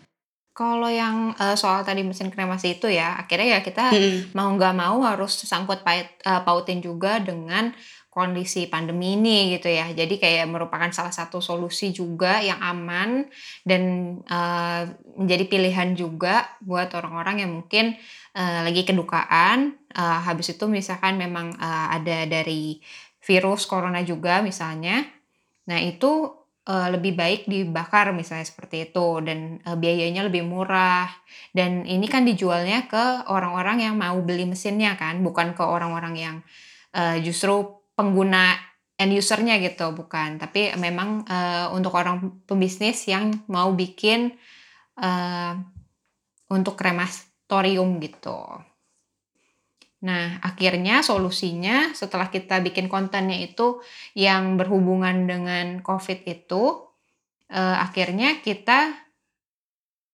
Kalau 0.58 0.90
yang 0.90 1.38
uh, 1.38 1.54
soal 1.54 1.86
tadi 1.86 2.02
mesin 2.02 2.34
kremasi 2.34 2.82
itu 2.82 2.90
ya, 2.90 3.14
akhirnya 3.14 3.58
ya 3.58 3.60
kita 3.62 3.94
hmm. 3.94 4.34
mau 4.34 4.50
nggak 4.58 4.74
mau 4.74 5.06
harus 5.06 5.38
sangkut 5.46 5.86
pait, 5.86 6.18
uh, 6.26 6.42
pautin 6.42 6.82
juga 6.82 7.22
dengan 7.22 7.74
kondisi 8.18 8.66
pandemi 8.66 9.14
ini 9.14 9.54
gitu 9.54 9.70
ya. 9.70 9.94
Jadi 9.94 10.18
kayak 10.18 10.50
merupakan 10.50 10.90
salah 10.90 11.14
satu 11.14 11.38
solusi 11.38 11.94
juga 11.94 12.42
yang 12.42 12.58
aman 12.58 13.30
dan 13.62 14.18
uh, 14.26 14.90
menjadi 15.22 15.46
pilihan 15.46 15.94
juga 15.94 16.50
buat 16.66 16.90
orang-orang 16.98 17.46
yang 17.46 17.54
mungkin 17.62 17.94
uh, 18.34 18.66
lagi 18.66 18.90
kedukaan. 18.90 19.78
Uh, 19.94 20.18
habis 20.26 20.58
itu 20.58 20.66
misalkan 20.66 21.22
memang 21.22 21.54
uh, 21.62 21.94
ada 21.94 22.26
dari 22.26 22.82
virus 23.22 23.70
corona 23.70 24.02
juga 24.02 24.42
misalnya. 24.42 25.06
Nah 25.70 25.78
itu 25.78 26.34
lebih 26.68 27.16
baik 27.16 27.48
dibakar 27.48 28.12
misalnya 28.12 28.44
seperti 28.44 28.92
itu 28.92 29.24
dan 29.24 29.64
biayanya 29.80 30.28
lebih 30.28 30.44
murah 30.44 31.08
dan 31.56 31.88
ini 31.88 32.12
kan 32.12 32.28
dijualnya 32.28 32.92
ke 32.92 33.24
orang-orang 33.32 33.88
yang 33.88 33.96
mau 33.96 34.20
beli 34.20 34.44
mesinnya 34.44 35.00
kan 35.00 35.24
bukan 35.24 35.56
ke 35.56 35.64
orang-orang 35.64 36.20
yang 36.20 36.36
justru 37.24 37.76
pengguna 37.98 38.54
end 38.98 39.13
usernya 39.13 39.58
gitu 39.58 39.94
bukan 39.94 40.38
tapi 40.38 40.74
memang 40.77 41.25
uh, 41.25 41.74
untuk 41.74 41.94
orang 41.98 42.46
pembisnis 42.46 43.10
yang 43.10 43.34
mau 43.50 43.74
bikin 43.74 44.38
uh, 45.01 45.54
untuk 46.48 46.80
krematorium 46.80 48.00
gitu. 48.00 48.39
Nah, 49.98 50.38
akhirnya 50.46 51.01
solusinya 51.01 51.92
setelah 51.98 52.30
kita 52.30 52.62
bikin 52.62 52.86
kontennya 52.86 53.42
itu 53.42 53.82
yang 54.13 54.56
berhubungan 54.56 55.25
dengan 55.25 55.82
COVID 55.82 56.20
itu, 56.30 56.63
eh, 57.50 57.77
akhirnya 57.82 58.38
kita, 58.46 58.94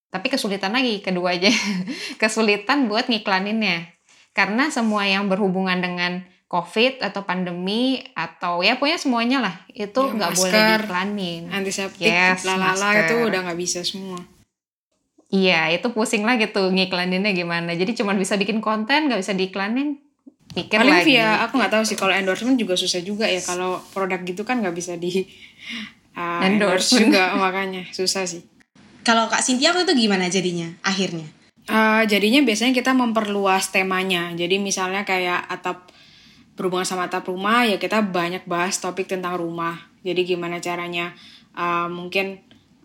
tapi 0.07 0.27
kesulitan 0.31 0.71
lagi 0.71 1.03
kedua 1.03 1.35
aja, 1.35 1.51
kesulitan 2.21 2.87
buat 2.87 3.11
ngiklaninnya. 3.11 3.91
Karena 4.31 4.71
semua 4.71 5.05
yang 5.05 5.27
berhubungan 5.27 5.77
dengan 5.83 6.25
COVID 6.53 7.01
atau 7.01 7.25
pandemi 7.25 7.97
atau 8.13 8.61
ya 8.61 8.77
pokoknya 8.77 9.01
semuanya 9.01 9.37
lah 9.41 9.55
itu 9.73 9.97
ya, 9.97 10.13
nggak 10.13 10.29
ya, 10.29 10.37
boleh 10.37 10.61
diiklanin. 10.69 11.43
Antiseptik, 11.49 12.05
yes, 12.05 12.45
lalala 12.45 13.09
itu 13.09 13.15
udah 13.17 13.39
nggak 13.49 13.57
bisa 13.57 13.81
semua. 13.81 14.21
Iya, 15.33 15.73
itu 15.73 15.89
pusing 15.89 16.21
lah 16.21 16.37
gitu 16.37 16.69
ngiklaninnya 16.69 17.33
gimana. 17.33 17.73
Jadi 17.73 17.97
cuma 17.97 18.13
bisa 18.13 18.37
bikin 18.37 18.61
konten, 18.61 19.09
nggak 19.09 19.25
bisa 19.25 19.33
diiklanin. 19.33 19.97
Pikir 20.53 20.77
Paling 20.77 21.01
lagi. 21.01 21.17
via, 21.17 21.41
aku 21.41 21.57
nggak 21.57 21.73
tahu 21.73 21.83
sih 21.89 21.97
kalau 21.97 22.13
endorsement 22.13 22.53
juga 22.53 22.77
susah 22.77 23.01
juga 23.01 23.25
ya. 23.25 23.41
Kalau 23.41 23.81
produk 23.89 24.21
gitu 24.21 24.45
kan 24.45 24.61
nggak 24.61 24.77
bisa 24.77 24.93
di 24.93 25.09
uh, 26.21 26.45
endorse 26.45 27.01
juga 27.01 27.33
makanya 27.33 27.89
susah 27.89 28.29
sih. 28.29 28.45
Kalau 29.01 29.25
Kak 29.25 29.41
Cynthia 29.41 29.73
waktu 29.73 29.89
itu 29.89 30.05
gimana 30.05 30.29
jadinya 30.29 30.69
akhirnya? 30.85 31.25
Uh, 31.65 32.05
jadinya 32.05 32.45
biasanya 32.45 32.77
kita 32.77 32.93
memperluas 32.93 33.73
temanya. 33.73 34.29
Jadi 34.37 34.61
misalnya 34.61 35.01
kayak 35.01 35.49
atap 35.49 35.89
berhubungan 36.53 36.85
sama 36.85 37.09
atap 37.09 37.25
rumah 37.29 37.65
ya 37.65 37.81
kita 37.81 38.05
banyak 38.05 38.45
bahas 38.45 38.77
topik 38.77 39.09
tentang 39.09 39.37
rumah. 39.37 39.89
Jadi 40.05 40.35
gimana 40.35 40.61
caranya 40.61 41.15
uh, 41.57 41.89
mungkin 41.89 42.41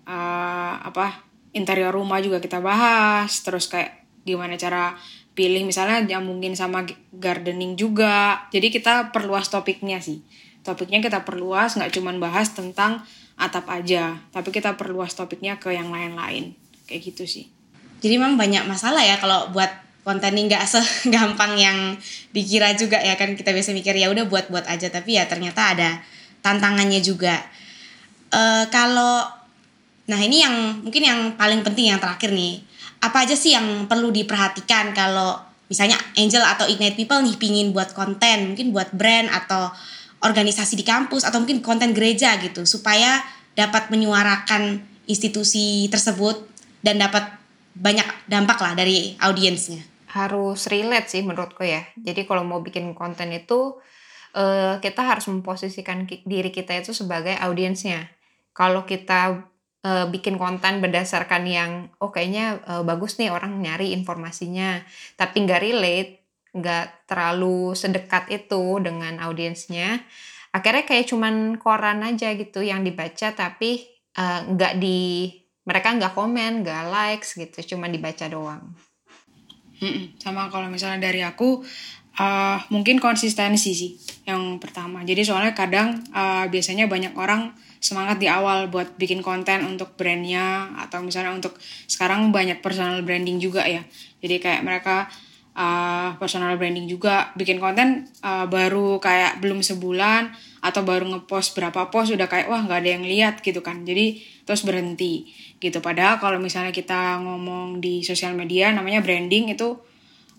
uh, 0.08 0.74
apa 0.80 1.26
interior 1.52 1.92
rumah 1.92 2.22
juga 2.24 2.40
kita 2.40 2.62
bahas 2.64 3.28
terus 3.44 3.68
kayak 3.68 4.04
gimana 4.24 4.60
cara 4.60 4.96
pilih 5.38 5.62
misalnya 5.62 6.16
nyambungin 6.16 6.58
sama 6.58 6.82
gardening 7.14 7.78
juga. 7.78 8.50
Jadi 8.50 8.74
kita 8.74 9.14
perluas 9.14 9.46
topiknya 9.46 10.02
sih. 10.02 10.26
Topiknya 10.66 10.98
kita 10.98 11.22
perluas, 11.22 11.78
nggak 11.78 11.94
cuman 11.94 12.18
bahas 12.18 12.50
tentang 12.52 13.06
atap 13.38 13.70
aja, 13.70 14.18
tapi 14.34 14.50
kita 14.50 14.74
perluas 14.74 15.14
topiknya 15.14 15.62
ke 15.62 15.70
yang 15.70 15.94
lain-lain. 15.94 16.58
Kayak 16.90 17.14
gitu 17.14 17.24
sih. 17.30 17.46
Jadi 18.02 18.18
memang 18.18 18.34
banyak 18.34 18.66
masalah 18.66 19.00
ya 19.06 19.14
kalau 19.22 19.54
buat 19.54 19.70
konten 20.08 20.32
ini 20.32 20.48
nggak 20.48 20.64
segampang 20.72 21.60
yang 21.60 22.00
dikira 22.32 22.72
juga 22.72 22.96
ya 22.96 23.20
kan 23.20 23.36
kita 23.36 23.52
biasa 23.52 23.76
mikir 23.76 23.92
ya 23.92 24.08
udah 24.08 24.24
buat-buat 24.24 24.64
aja. 24.64 24.88
Tapi 24.88 25.20
ya 25.20 25.28
ternyata 25.28 25.76
ada 25.76 26.00
tantangannya 26.40 27.04
juga. 27.04 27.36
Uh, 28.32 28.64
kalau 28.72 29.28
nah 30.08 30.16
ini 30.16 30.40
yang 30.40 30.80
mungkin 30.80 31.04
yang 31.04 31.20
paling 31.36 31.60
penting 31.60 31.92
yang 31.92 32.00
terakhir 32.00 32.32
nih. 32.32 32.64
Apa 33.04 33.28
aja 33.28 33.36
sih 33.36 33.52
yang 33.52 33.86
perlu 33.86 34.08
diperhatikan 34.08 34.96
kalau 34.96 35.38
misalnya 35.68 36.00
Angel 36.16 36.42
atau 36.42 36.64
Ignite 36.64 36.96
People 36.96 37.20
nih 37.22 37.36
pingin 37.36 37.70
buat 37.76 37.92
konten 37.92 38.56
mungkin 38.56 38.72
buat 38.72 38.90
brand 38.96 39.28
atau 39.28 39.68
organisasi 40.24 40.74
di 40.74 40.82
kampus 40.82 41.22
atau 41.22 41.38
mungkin 41.38 41.62
konten 41.62 41.94
gereja 41.94 42.34
gitu 42.42 42.66
supaya 42.66 43.22
dapat 43.54 43.92
menyuarakan 43.92 44.82
institusi 45.06 45.86
tersebut 45.92 46.42
dan 46.82 46.98
dapat 46.98 47.38
banyak 47.78 48.06
dampak 48.26 48.58
lah 48.58 48.74
dari 48.74 49.14
audiensnya 49.22 49.97
harus 50.12 50.68
relate 50.72 51.08
sih 51.08 51.22
menurutku 51.24 51.64
ya. 51.64 51.84
Jadi 51.96 52.24
kalau 52.24 52.44
mau 52.44 52.60
bikin 52.64 52.92
konten 52.96 53.32
itu 53.32 53.76
uh, 54.36 54.76
kita 54.80 55.02
harus 55.04 55.28
memposisikan 55.28 56.04
diri 56.04 56.50
kita 56.52 56.76
itu 56.80 56.96
sebagai 56.96 57.36
audiensnya. 57.38 58.08
Kalau 58.56 58.88
kita 58.88 59.48
uh, 59.84 60.06
bikin 60.08 60.40
konten 60.40 60.80
berdasarkan 60.80 61.44
yang 61.44 61.70
oh 62.00 62.08
kayaknya 62.08 62.60
uh, 62.64 62.82
bagus 62.82 63.20
nih 63.20 63.30
orang 63.30 63.60
nyari 63.60 63.92
informasinya. 63.92 64.80
Tapi 65.14 65.36
nggak 65.44 65.62
relate 65.62 66.12
nggak 66.48 67.06
terlalu 67.06 67.76
sedekat 67.76 68.32
itu 68.32 68.80
dengan 68.80 69.20
audiensnya 69.20 70.00
akhirnya 70.52 70.84
kayak 70.88 71.06
cuman 71.12 71.60
koran 71.60 72.00
aja 72.04 72.32
gitu 72.32 72.64
yang 72.64 72.80
dibaca 72.80 73.36
tapi 73.36 73.84
uh, 74.16 74.48
nggak 74.48 74.80
di 74.80 75.28
mereka 75.68 75.92
nggak 75.92 76.16
komen 76.16 76.64
nggak 76.64 76.84
likes 76.88 77.36
gitu 77.36 77.76
cuma 77.76 77.86
dibaca 77.92 78.24
doang 78.26 78.72
sama 80.18 80.50
kalau 80.50 80.66
misalnya 80.66 81.08
dari 81.10 81.22
aku 81.22 81.62
uh, 82.18 82.58
mungkin 82.74 82.98
konsistensi 82.98 83.72
sih 83.72 83.92
yang 84.26 84.58
pertama. 84.58 85.06
Jadi 85.06 85.22
soalnya 85.24 85.54
kadang 85.54 86.02
uh, 86.12 86.44
biasanya 86.50 86.90
banyak 86.90 87.14
orang 87.14 87.54
semangat 87.78 88.18
di 88.18 88.26
awal 88.26 88.66
buat 88.68 88.98
bikin 88.98 89.22
konten 89.22 89.62
untuk 89.62 89.94
brandnya 89.94 90.74
atau 90.82 90.98
misalnya 91.00 91.30
untuk 91.30 91.54
sekarang 91.86 92.34
banyak 92.34 92.58
personal 92.58 93.00
branding 93.06 93.38
juga 93.38 93.62
ya. 93.64 93.86
Jadi 94.18 94.42
kayak 94.42 94.66
mereka 94.66 95.06
uh, 95.54 96.18
personal 96.18 96.58
branding 96.58 96.90
juga 96.90 97.30
bikin 97.38 97.62
konten 97.62 98.10
uh, 98.26 98.50
baru 98.50 98.98
kayak 98.98 99.38
belum 99.38 99.62
sebulan 99.62 100.34
atau 100.58 100.82
baru 100.82 101.06
ngepost 101.06 101.54
berapa 101.54 101.88
post 101.88 102.14
udah 102.14 102.26
kayak 102.26 102.50
wah 102.50 102.62
nggak 102.66 102.82
ada 102.82 102.90
yang 102.98 103.04
lihat 103.06 103.34
gitu 103.42 103.62
kan. 103.62 103.86
Jadi 103.86 104.18
terus 104.42 104.66
berhenti 104.66 105.28
gitu. 105.62 105.78
Padahal 105.78 106.18
kalau 106.18 106.38
misalnya 106.42 106.74
kita 106.74 107.20
ngomong 107.22 107.78
di 107.78 108.02
sosial 108.02 108.34
media 108.34 108.74
namanya 108.74 109.04
branding 109.04 109.54
itu 109.54 109.78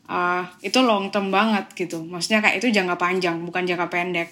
uh, 0.10 0.44
itu 0.60 0.80
long 0.82 1.14
term 1.14 1.30
banget 1.32 1.72
gitu. 1.78 2.04
Maksudnya 2.04 2.44
kayak 2.44 2.60
itu 2.60 2.68
jangka 2.74 3.00
panjang 3.00 3.40
bukan 3.46 3.64
jangka 3.64 3.88
pendek. 3.88 4.30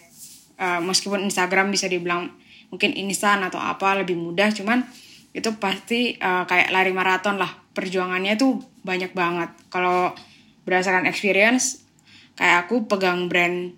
Uh, 0.57 0.81
meskipun 0.81 1.21
Instagram 1.29 1.69
bisa 1.69 1.85
dibilang 1.85 2.33
mungkin 2.73 2.91
instan 2.97 3.45
atau 3.45 3.61
apa 3.61 4.01
lebih 4.01 4.17
mudah 4.17 4.49
cuman 4.51 4.83
itu 5.31 5.53
pasti 5.61 6.17
uh, 6.17 6.43
kayak 6.49 6.73
lari 6.73 6.91
maraton 6.91 7.37
lah. 7.37 7.53
Perjuangannya 7.77 8.35
tuh 8.35 8.57
banyak 8.81 9.13
banget. 9.13 9.53
Kalau 9.69 10.17
berdasarkan 10.65 11.05
experience 11.05 11.85
kayak 12.35 12.67
aku 12.67 12.89
pegang 12.89 13.29
brand 13.31 13.71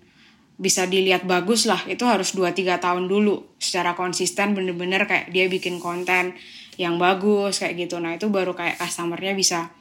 bisa 0.60 0.84
dilihat 0.84 1.24
bagus 1.24 1.64
lah 1.64 1.80
itu 1.88 2.04
harus 2.04 2.36
2-3 2.36 2.76
tahun 2.76 3.08
dulu. 3.08 3.56
Secara 3.56 3.96
konsisten 3.96 4.52
bener-bener 4.52 5.08
kayak 5.08 5.32
dia 5.32 5.48
bikin 5.48 5.80
konten 5.80 6.36
yang 6.76 7.00
bagus 7.00 7.64
kayak 7.64 7.88
gitu. 7.88 7.96
Nah 7.96 8.20
itu 8.20 8.28
baru 8.28 8.52
kayak 8.52 8.76
customernya 8.76 9.32
bisa 9.32 9.72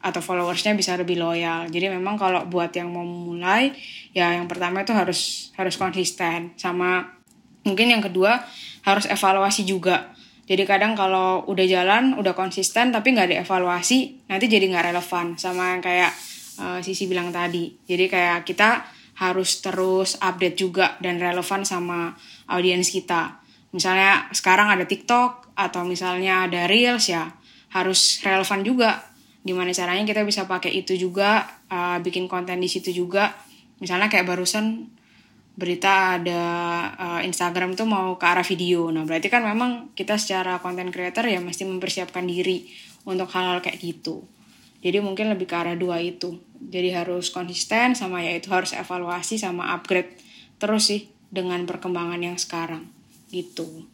atau 0.00 0.20
followersnya 0.24 0.72
bisa 0.72 0.96
lebih 0.96 1.20
loyal. 1.20 1.68
Jadi 1.68 1.92
memang 1.92 2.16
kalau 2.16 2.48
buat 2.48 2.72
yang 2.72 2.88
mau 2.88 3.04
mulai 3.04 3.76
ya 4.16 4.32
yang 4.32 4.48
pertama 4.48 4.80
itu 4.80 4.96
harus 4.96 5.52
harus 5.60 5.76
konsisten. 5.76 6.56
Sama 6.56 7.04
mungkin 7.68 7.92
yang 7.92 8.00
kedua 8.00 8.40
harus 8.88 9.04
evaluasi 9.04 9.68
juga. 9.68 10.16
Jadi 10.44 10.64
kadang 10.64 10.92
kalau 10.96 11.44
udah 11.48 11.64
jalan 11.68 12.16
udah 12.16 12.32
konsisten 12.32 12.92
tapi 12.92 13.12
nggak 13.12 13.28
ada 13.32 13.36
evaluasi 13.44 14.28
nanti 14.28 14.48
jadi 14.48 14.68
nggak 14.72 14.92
relevan 14.92 15.26
sama 15.40 15.76
yang 15.76 15.80
kayak 15.84 16.12
uh, 16.60 16.80
sisi 16.80 17.08
bilang 17.08 17.28
tadi. 17.28 17.76
Jadi 17.84 18.04
kayak 18.08 18.44
kita 18.44 18.93
harus 19.14 19.62
terus 19.62 20.18
update 20.18 20.58
juga 20.58 20.98
dan 20.98 21.22
relevan 21.22 21.62
sama 21.62 22.18
audiens 22.50 22.90
kita 22.90 23.42
misalnya 23.70 24.30
sekarang 24.30 24.70
ada 24.70 24.86
TikTok 24.86 25.54
atau 25.54 25.86
misalnya 25.86 26.46
ada 26.46 26.66
Reels 26.66 27.10
ya 27.10 27.30
harus 27.74 28.22
relevan 28.22 28.62
juga 28.62 29.02
gimana 29.44 29.70
caranya 29.74 30.06
kita 30.06 30.22
bisa 30.26 30.46
pakai 30.46 30.72
itu 30.72 30.96
juga 30.96 31.46
uh, 31.70 31.98
bikin 32.02 32.26
konten 32.26 32.58
di 32.58 32.70
situ 32.70 32.90
juga 32.90 33.34
misalnya 33.78 34.10
kayak 34.10 34.26
barusan 34.30 34.94
berita 35.54 36.18
ada 36.18 36.42
uh, 36.98 37.20
Instagram 37.22 37.78
tuh 37.78 37.86
mau 37.86 38.18
ke 38.18 38.26
arah 38.26 38.42
video. 38.42 38.90
Nah, 38.90 39.06
berarti 39.06 39.30
kan 39.30 39.46
memang 39.46 39.94
kita 39.94 40.18
secara 40.18 40.58
content 40.58 40.90
creator 40.90 41.22
ya 41.30 41.38
mesti 41.38 41.62
mempersiapkan 41.62 42.26
diri 42.26 42.66
untuk 43.06 43.30
hal-hal 43.30 43.62
kayak 43.62 43.78
gitu. 43.78 44.26
Jadi 44.82 44.98
mungkin 45.00 45.30
lebih 45.30 45.46
ke 45.46 45.54
arah 45.54 45.78
dua 45.78 46.02
itu. 46.02 46.36
Jadi 46.64 46.90
harus 46.96 47.28
konsisten 47.28 47.92
sama 47.92 48.24
ya 48.24 48.34
itu 48.34 48.48
harus 48.48 48.72
evaluasi 48.72 49.36
sama 49.36 49.76
upgrade 49.76 50.16
terus 50.56 50.88
sih 50.88 51.12
dengan 51.28 51.62
perkembangan 51.68 52.20
yang 52.22 52.38
sekarang 52.40 52.88
gitu. 53.28 53.84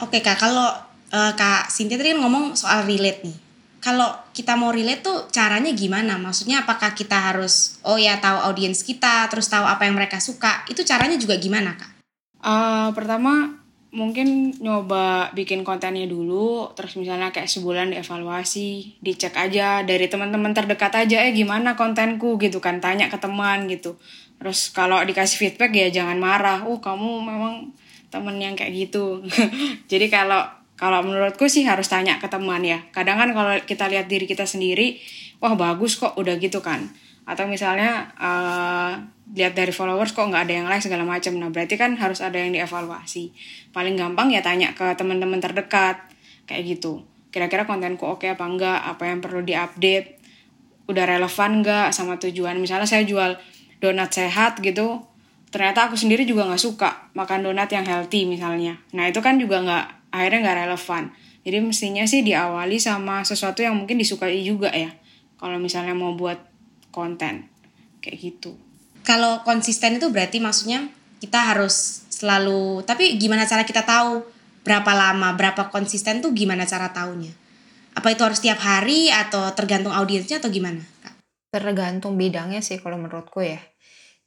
Oke 0.00 0.24
Kak, 0.24 0.40
kalau 0.40 0.70
uh, 1.12 1.32
Kak 1.36 1.68
Sintia 1.68 2.00
tadi 2.00 2.16
kan 2.16 2.24
ngomong 2.24 2.56
soal 2.56 2.88
relate 2.88 3.26
nih 3.26 3.50
kalau 3.80 4.12
kita 4.36 4.60
mau 4.60 4.68
relate 4.68 5.00
tuh 5.00 5.18
caranya 5.32 5.72
gimana? 5.72 6.20
Maksudnya 6.20 6.68
apakah 6.68 6.92
kita 6.92 7.16
harus 7.16 7.80
oh 7.80 7.96
ya 7.96 8.20
tahu 8.20 8.52
audiens 8.52 8.84
kita, 8.84 9.24
terus 9.32 9.48
tahu 9.48 9.64
apa 9.64 9.88
yang 9.88 9.96
mereka 9.96 10.20
suka? 10.20 10.68
Itu 10.68 10.84
caranya 10.84 11.16
juga 11.16 11.40
gimana, 11.40 11.74
Kak? 11.80 11.92
Uh, 12.40 12.88
pertama 12.92 13.59
mungkin 13.90 14.54
nyoba 14.62 15.34
bikin 15.34 15.66
kontennya 15.66 16.06
dulu, 16.06 16.70
terus 16.78 16.94
misalnya 16.94 17.34
kayak 17.34 17.50
sebulan 17.50 17.90
dievaluasi, 17.90 19.02
dicek 19.02 19.34
aja 19.34 19.82
dari 19.82 20.06
teman-teman 20.06 20.54
terdekat 20.54 20.94
aja 20.94 21.26
eh 21.26 21.34
gimana 21.34 21.74
kontenku 21.74 22.38
gitu 22.38 22.62
kan, 22.62 22.78
tanya 22.78 23.10
ke 23.10 23.18
teman 23.18 23.66
gitu. 23.66 23.98
Terus 24.40 24.72
kalau 24.72 25.02
dikasih 25.04 25.36
feedback 25.36 25.74
ya 25.76 25.92
jangan 25.92 26.16
marah. 26.16 26.64
Oh, 26.64 26.80
kamu 26.80 27.20
memang 27.20 27.74
temen 28.08 28.40
yang 28.40 28.56
kayak 28.56 28.72
gitu. 28.88 29.20
Jadi 29.92 30.08
kalau 30.08 30.40
kalau 30.80 31.04
menurutku 31.04 31.44
sih 31.44 31.68
harus 31.68 31.92
tanya 31.92 32.16
ke 32.16 32.24
teman 32.30 32.64
ya. 32.64 32.80
Kadang 32.88 33.20
kan 33.20 33.30
kalau 33.36 33.52
kita 33.68 33.92
lihat 33.92 34.08
diri 34.08 34.24
kita 34.24 34.48
sendiri, 34.48 34.96
wah 35.44 35.52
bagus 35.52 36.00
kok 36.00 36.16
udah 36.16 36.40
gitu 36.40 36.64
kan. 36.64 36.88
Atau 37.28 37.46
misalnya 37.46 38.10
uh, 38.18 38.98
lihat 39.32 39.54
dari 39.54 39.70
followers 39.70 40.12
kok 40.12 40.26
nggak 40.26 40.48
ada 40.48 40.54
yang 40.60 40.66
like 40.66 40.82
segala 40.82 41.06
macam. 41.06 41.36
Nah 41.38 41.48
berarti 41.48 41.74
kan 41.80 41.94
harus 41.96 42.20
ada 42.20 42.36
yang 42.36 42.50
dievaluasi. 42.52 43.32
Paling 43.70 43.94
gampang 43.96 44.32
ya 44.34 44.42
tanya 44.42 44.74
ke 44.74 44.94
teman-teman 44.98 45.38
terdekat 45.38 46.00
kayak 46.48 46.62
gitu. 46.66 47.06
Kira-kira 47.30 47.64
kontenku 47.64 48.06
oke 48.06 48.26
apa 48.26 48.44
enggak? 48.44 48.78
Apa 48.82 49.06
yang 49.06 49.22
perlu 49.22 49.46
diupdate? 49.46 50.18
Udah 50.90 51.06
relevan 51.06 51.62
nggak 51.62 51.94
sama 51.94 52.18
tujuan? 52.18 52.58
Misalnya 52.58 52.90
saya 52.90 53.06
jual 53.06 53.38
donat 53.78 54.10
sehat 54.10 54.58
gitu, 54.60 55.00
ternyata 55.54 55.88
aku 55.88 55.96
sendiri 55.96 56.26
juga 56.26 56.44
nggak 56.50 56.60
suka 56.60 57.08
makan 57.14 57.46
donat 57.46 57.70
yang 57.70 57.86
healthy 57.86 58.26
misalnya. 58.26 58.82
Nah 58.92 59.06
itu 59.06 59.22
kan 59.22 59.38
juga 59.38 59.62
nggak 59.62 60.00
akhirnya 60.10 60.38
nggak 60.42 60.58
relevan 60.66 61.04
jadi 61.46 61.56
mestinya 61.64 62.04
sih 62.04 62.20
diawali 62.20 62.76
sama 62.76 63.24
sesuatu 63.24 63.64
yang 63.64 63.78
mungkin 63.78 63.96
disukai 63.96 64.42
juga 64.42 64.68
ya 64.74 64.92
kalau 65.40 65.56
misalnya 65.56 65.96
mau 65.96 66.12
buat 66.12 66.36
konten. 66.92 67.48
Kayak 68.04 68.16
gitu. 68.18 68.54
Kalau 69.06 69.40
konsisten 69.42 69.96
itu 69.96 70.12
berarti 70.12 70.38
maksudnya 70.38 70.92
kita 71.20 71.54
harus 71.54 72.04
selalu 72.08 72.84
tapi 72.84 73.16
gimana 73.16 73.48
cara 73.48 73.64
kita 73.64 73.84
tahu 73.84 74.24
berapa 74.60 74.92
lama 74.92 75.32
berapa 75.36 75.72
konsisten 75.72 76.20
tuh 76.20 76.36
gimana 76.36 76.68
cara 76.68 76.92
tahunya 76.92 77.32
apa 77.96 78.12
itu 78.12 78.20
harus 78.24 78.44
tiap 78.44 78.60
hari 78.60 79.08
atau 79.08 79.48
tergantung 79.56 79.92
audiensnya 79.92 80.36
atau 80.36 80.52
gimana 80.52 80.84
Kak? 81.00 81.20
tergantung 81.50 82.14
bidangnya 82.14 82.62
sih 82.62 82.78
kalau 82.78 82.96
menurutku 82.96 83.42
ya. 83.42 83.58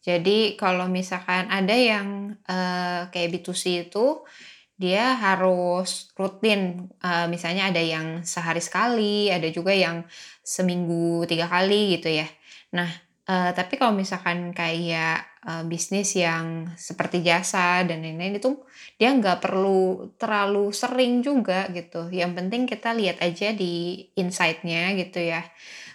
Jadi 0.04 0.60
kalau 0.60 0.92
misalkan 0.92 1.48
ada 1.48 1.72
yang 1.72 2.36
uh, 2.44 3.08
kayak 3.08 3.40
B2C 3.40 3.88
itu 3.88 4.28
dia 4.76 5.16
harus 5.16 6.12
rutin. 6.20 6.92
Uh, 7.00 7.32
misalnya 7.32 7.72
ada 7.72 7.80
yang 7.80 8.28
sehari 8.28 8.60
sekali 8.60 9.32
ada 9.32 9.48
juga 9.48 9.72
yang 9.72 10.04
seminggu 10.44 11.24
tiga 11.24 11.48
kali 11.48 11.96
gitu 11.96 12.12
ya 12.12 12.28
nah 12.74 12.90
uh, 13.30 13.52
tapi 13.56 13.78
kalau 13.80 13.94
misalkan 13.96 14.52
kayak 14.52 15.24
uh, 15.48 15.64
bisnis 15.64 16.16
yang 16.18 16.72
seperti 16.76 17.24
jasa 17.24 17.84
dan 17.88 18.04
lain-lain 18.04 18.40
itu 18.40 18.60
dia 19.00 19.14
nggak 19.14 19.40
perlu 19.44 20.14
terlalu 20.20 20.74
sering 20.76 21.24
juga 21.24 21.70
gitu 21.72 22.10
yang 22.12 22.34
penting 22.36 22.68
kita 22.68 22.92
lihat 22.96 23.22
aja 23.24 23.52
di 23.56 24.08
insightnya 24.18 24.96
gitu 24.98 25.20
ya 25.24 25.44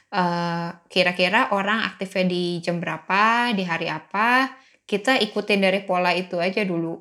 eh, 0.09 0.69
kira-kira 0.89 1.53
orang 1.53 1.85
aktifnya 1.85 2.25
di 2.33 2.45
jam 2.65 2.81
berapa, 2.81 3.53
di 3.53 3.61
hari 3.61 3.93
apa, 3.93 4.57
kita 4.89 5.21
ikutin 5.21 5.61
dari 5.61 5.85
pola 5.85 6.17
itu 6.17 6.41
aja 6.41 6.65
dulu. 6.65 6.97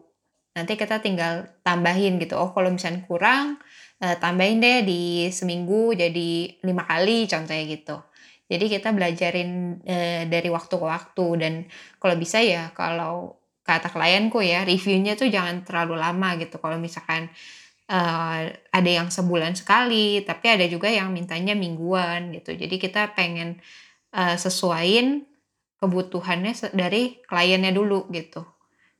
Nanti 0.60 0.76
kita 0.76 1.00
tinggal 1.00 1.48
tambahin 1.63 2.20
gitu. 2.20 2.36
Oh 2.36 2.52
kalau 2.52 2.68
misalnya 2.68 3.08
kurang, 3.08 3.63
tambahin 3.98 4.60
deh 4.60 4.84
di 4.84 5.32
seminggu 5.32 5.96
jadi 5.96 6.60
lima 6.68 6.84
kali 6.84 7.32
contohnya 7.32 7.63
gitu. 7.72 7.98
Jadi 8.48 8.66
kita 8.72 8.96
belajarin 8.96 9.84
uh, 9.84 10.24
dari 10.32 10.48
waktu 10.48 10.76
ke 10.80 10.86
waktu 10.88 11.28
dan 11.40 11.54
kalau 12.00 12.16
bisa 12.16 12.40
ya 12.40 12.72
kalau 12.72 13.36
kata 13.68 13.92
klienku 13.92 14.40
ya 14.40 14.64
reviewnya 14.64 15.20
tuh 15.20 15.28
jangan 15.28 15.68
terlalu 15.68 16.00
lama 16.00 16.40
gitu. 16.40 16.56
Kalau 16.56 16.80
misalkan 16.80 17.28
uh, 17.92 18.48
ada 18.48 18.90
yang 18.90 19.12
sebulan 19.12 19.60
sekali, 19.60 20.24
tapi 20.24 20.48
ada 20.48 20.64
juga 20.72 20.88
yang 20.88 21.12
mintanya 21.12 21.52
mingguan 21.52 22.32
gitu. 22.32 22.56
Jadi 22.56 22.80
kita 22.80 23.12
pengen 23.12 23.60
uh, 24.16 24.40
sesuaiin 24.40 25.28
kebutuhannya 25.84 26.56
dari 26.72 27.20
kliennya 27.28 27.76
dulu 27.76 28.08
gitu. 28.16 28.48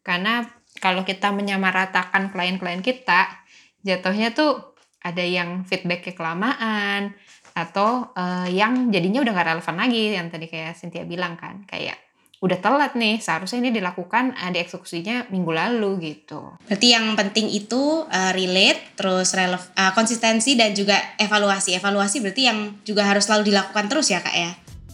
Karena 0.04 0.44
kalau 0.84 1.08
kita 1.08 1.32
menyamaratakan 1.32 2.30
klien-klien 2.36 2.84
kita, 2.84 3.44
jatuhnya 3.82 4.36
tuh 4.36 4.76
ada 5.02 5.24
yang 5.24 5.64
feedbacknya 5.64 6.14
kelamaan 6.14 7.16
atau 7.58 8.13
uh, 8.13 8.46
yang 8.46 8.93
jadinya 8.93 9.26
udah 9.26 9.34
gak 9.34 9.48
relevan 9.50 9.76
lagi 9.82 10.04
yang 10.13 10.30
tadi 10.30 10.46
kayak 10.46 10.78
Cynthia 10.78 11.10
bilang 11.10 11.34
kan 11.34 11.65
kayak 11.65 11.98
udah 12.38 12.62
telat 12.62 12.93
nih 12.93 13.17
seharusnya 13.17 13.65
ini 13.65 13.82
dilakukan 13.82 14.38
uh, 14.38 14.54
dieksekusinya 14.54 15.34
minggu 15.34 15.50
lalu 15.50 16.13
gitu. 16.13 16.54
Berarti 16.70 16.93
yang 16.93 17.17
penting 17.17 17.50
itu 17.50 18.06
uh, 18.06 18.32
relate 18.38 18.93
terus 18.93 19.34
relev 19.34 19.65
uh, 19.74 19.89
konsistensi 19.98 20.54
dan 20.54 20.78
juga 20.78 21.02
evaluasi. 21.17 21.74
Evaluasi 21.74 22.22
berarti 22.22 22.41
yang 22.46 22.78
juga 22.86 23.10
harus 23.10 23.26
selalu 23.26 23.50
dilakukan 23.50 23.89
terus 23.89 24.13
ya 24.13 24.22
kak 24.22 24.38
ya. 24.38 24.52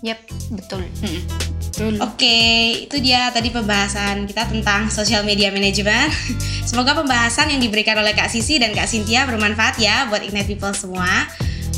Yap 0.07 0.19
betul. 0.55 0.87
Hmm. 1.03 1.51
Betul. 1.73 1.97
Oke, 2.05 2.37
itu 2.85 3.01
dia 3.01 3.33
tadi 3.33 3.49
pembahasan 3.49 4.29
kita 4.29 4.45
tentang 4.45 4.93
social 4.93 5.25
media 5.25 5.49
management. 5.49 6.13
Semoga 6.69 6.93
pembahasan 6.93 7.49
yang 7.49 7.57
diberikan 7.57 7.97
oleh 7.97 8.13
Kak 8.13 8.29
Sisi 8.29 8.61
dan 8.61 8.77
Kak 8.77 8.85
Cynthia 8.85 9.25
bermanfaat 9.25 9.81
ya 9.81 10.05
buat 10.05 10.21
Ignite 10.21 10.53
People 10.53 10.69
semua. 10.77 11.25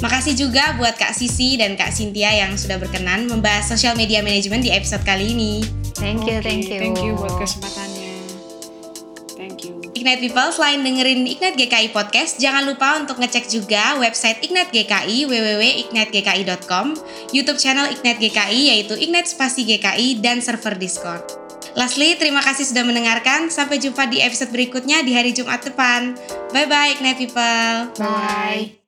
Makasih 0.04 0.36
juga 0.36 0.76
buat 0.76 1.00
Kak 1.00 1.16
Sisi 1.16 1.56
dan 1.56 1.80
Kak 1.80 1.96
Cynthia 1.96 2.32
yang 2.34 2.60
sudah 2.60 2.76
berkenan 2.76 3.32
membahas 3.32 3.72
social 3.72 3.96
media 3.96 4.20
management 4.20 4.68
di 4.68 4.72
episode 4.72 5.04
kali 5.08 5.32
ini. 5.32 5.64
Thank 5.96 6.28
you, 6.28 6.40
okay, 6.40 6.44
thank 6.44 6.68
you. 6.68 6.80
Thank 6.80 7.00
you 7.00 7.14
buat 7.16 7.36
kesempatannya. 7.40 8.06
Ignite 10.06 10.22
People 10.22 10.54
selain 10.54 10.86
dengerin 10.86 11.26
Ignite 11.26 11.58
GKI 11.58 11.90
Podcast, 11.90 12.38
jangan 12.38 12.62
lupa 12.70 12.94
untuk 13.02 13.18
ngecek 13.18 13.50
juga 13.50 13.98
website 13.98 14.38
Ignite 14.46 14.70
GKI 14.70 15.26
www.ignitegki.com, 15.26 16.94
YouTube 17.34 17.58
channel 17.58 17.90
Ignite 17.90 18.22
GKI 18.22 18.62
yaitu 18.70 18.94
Ignite 19.02 19.26
Spasi 19.26 19.66
GKI 19.66 20.22
dan 20.22 20.46
server 20.46 20.78
Discord. 20.78 21.26
Lastly, 21.74 22.14
terima 22.22 22.46
kasih 22.46 22.70
sudah 22.70 22.86
mendengarkan. 22.86 23.50
Sampai 23.50 23.82
jumpa 23.82 24.06
di 24.06 24.22
episode 24.22 24.54
berikutnya 24.54 25.02
di 25.02 25.18
hari 25.18 25.34
Jumat 25.34 25.66
depan. 25.66 26.14
Bye 26.54 26.70
bye 26.70 26.94
Ignite 26.94 27.26
People. 27.26 27.90
Bye. 27.98 28.85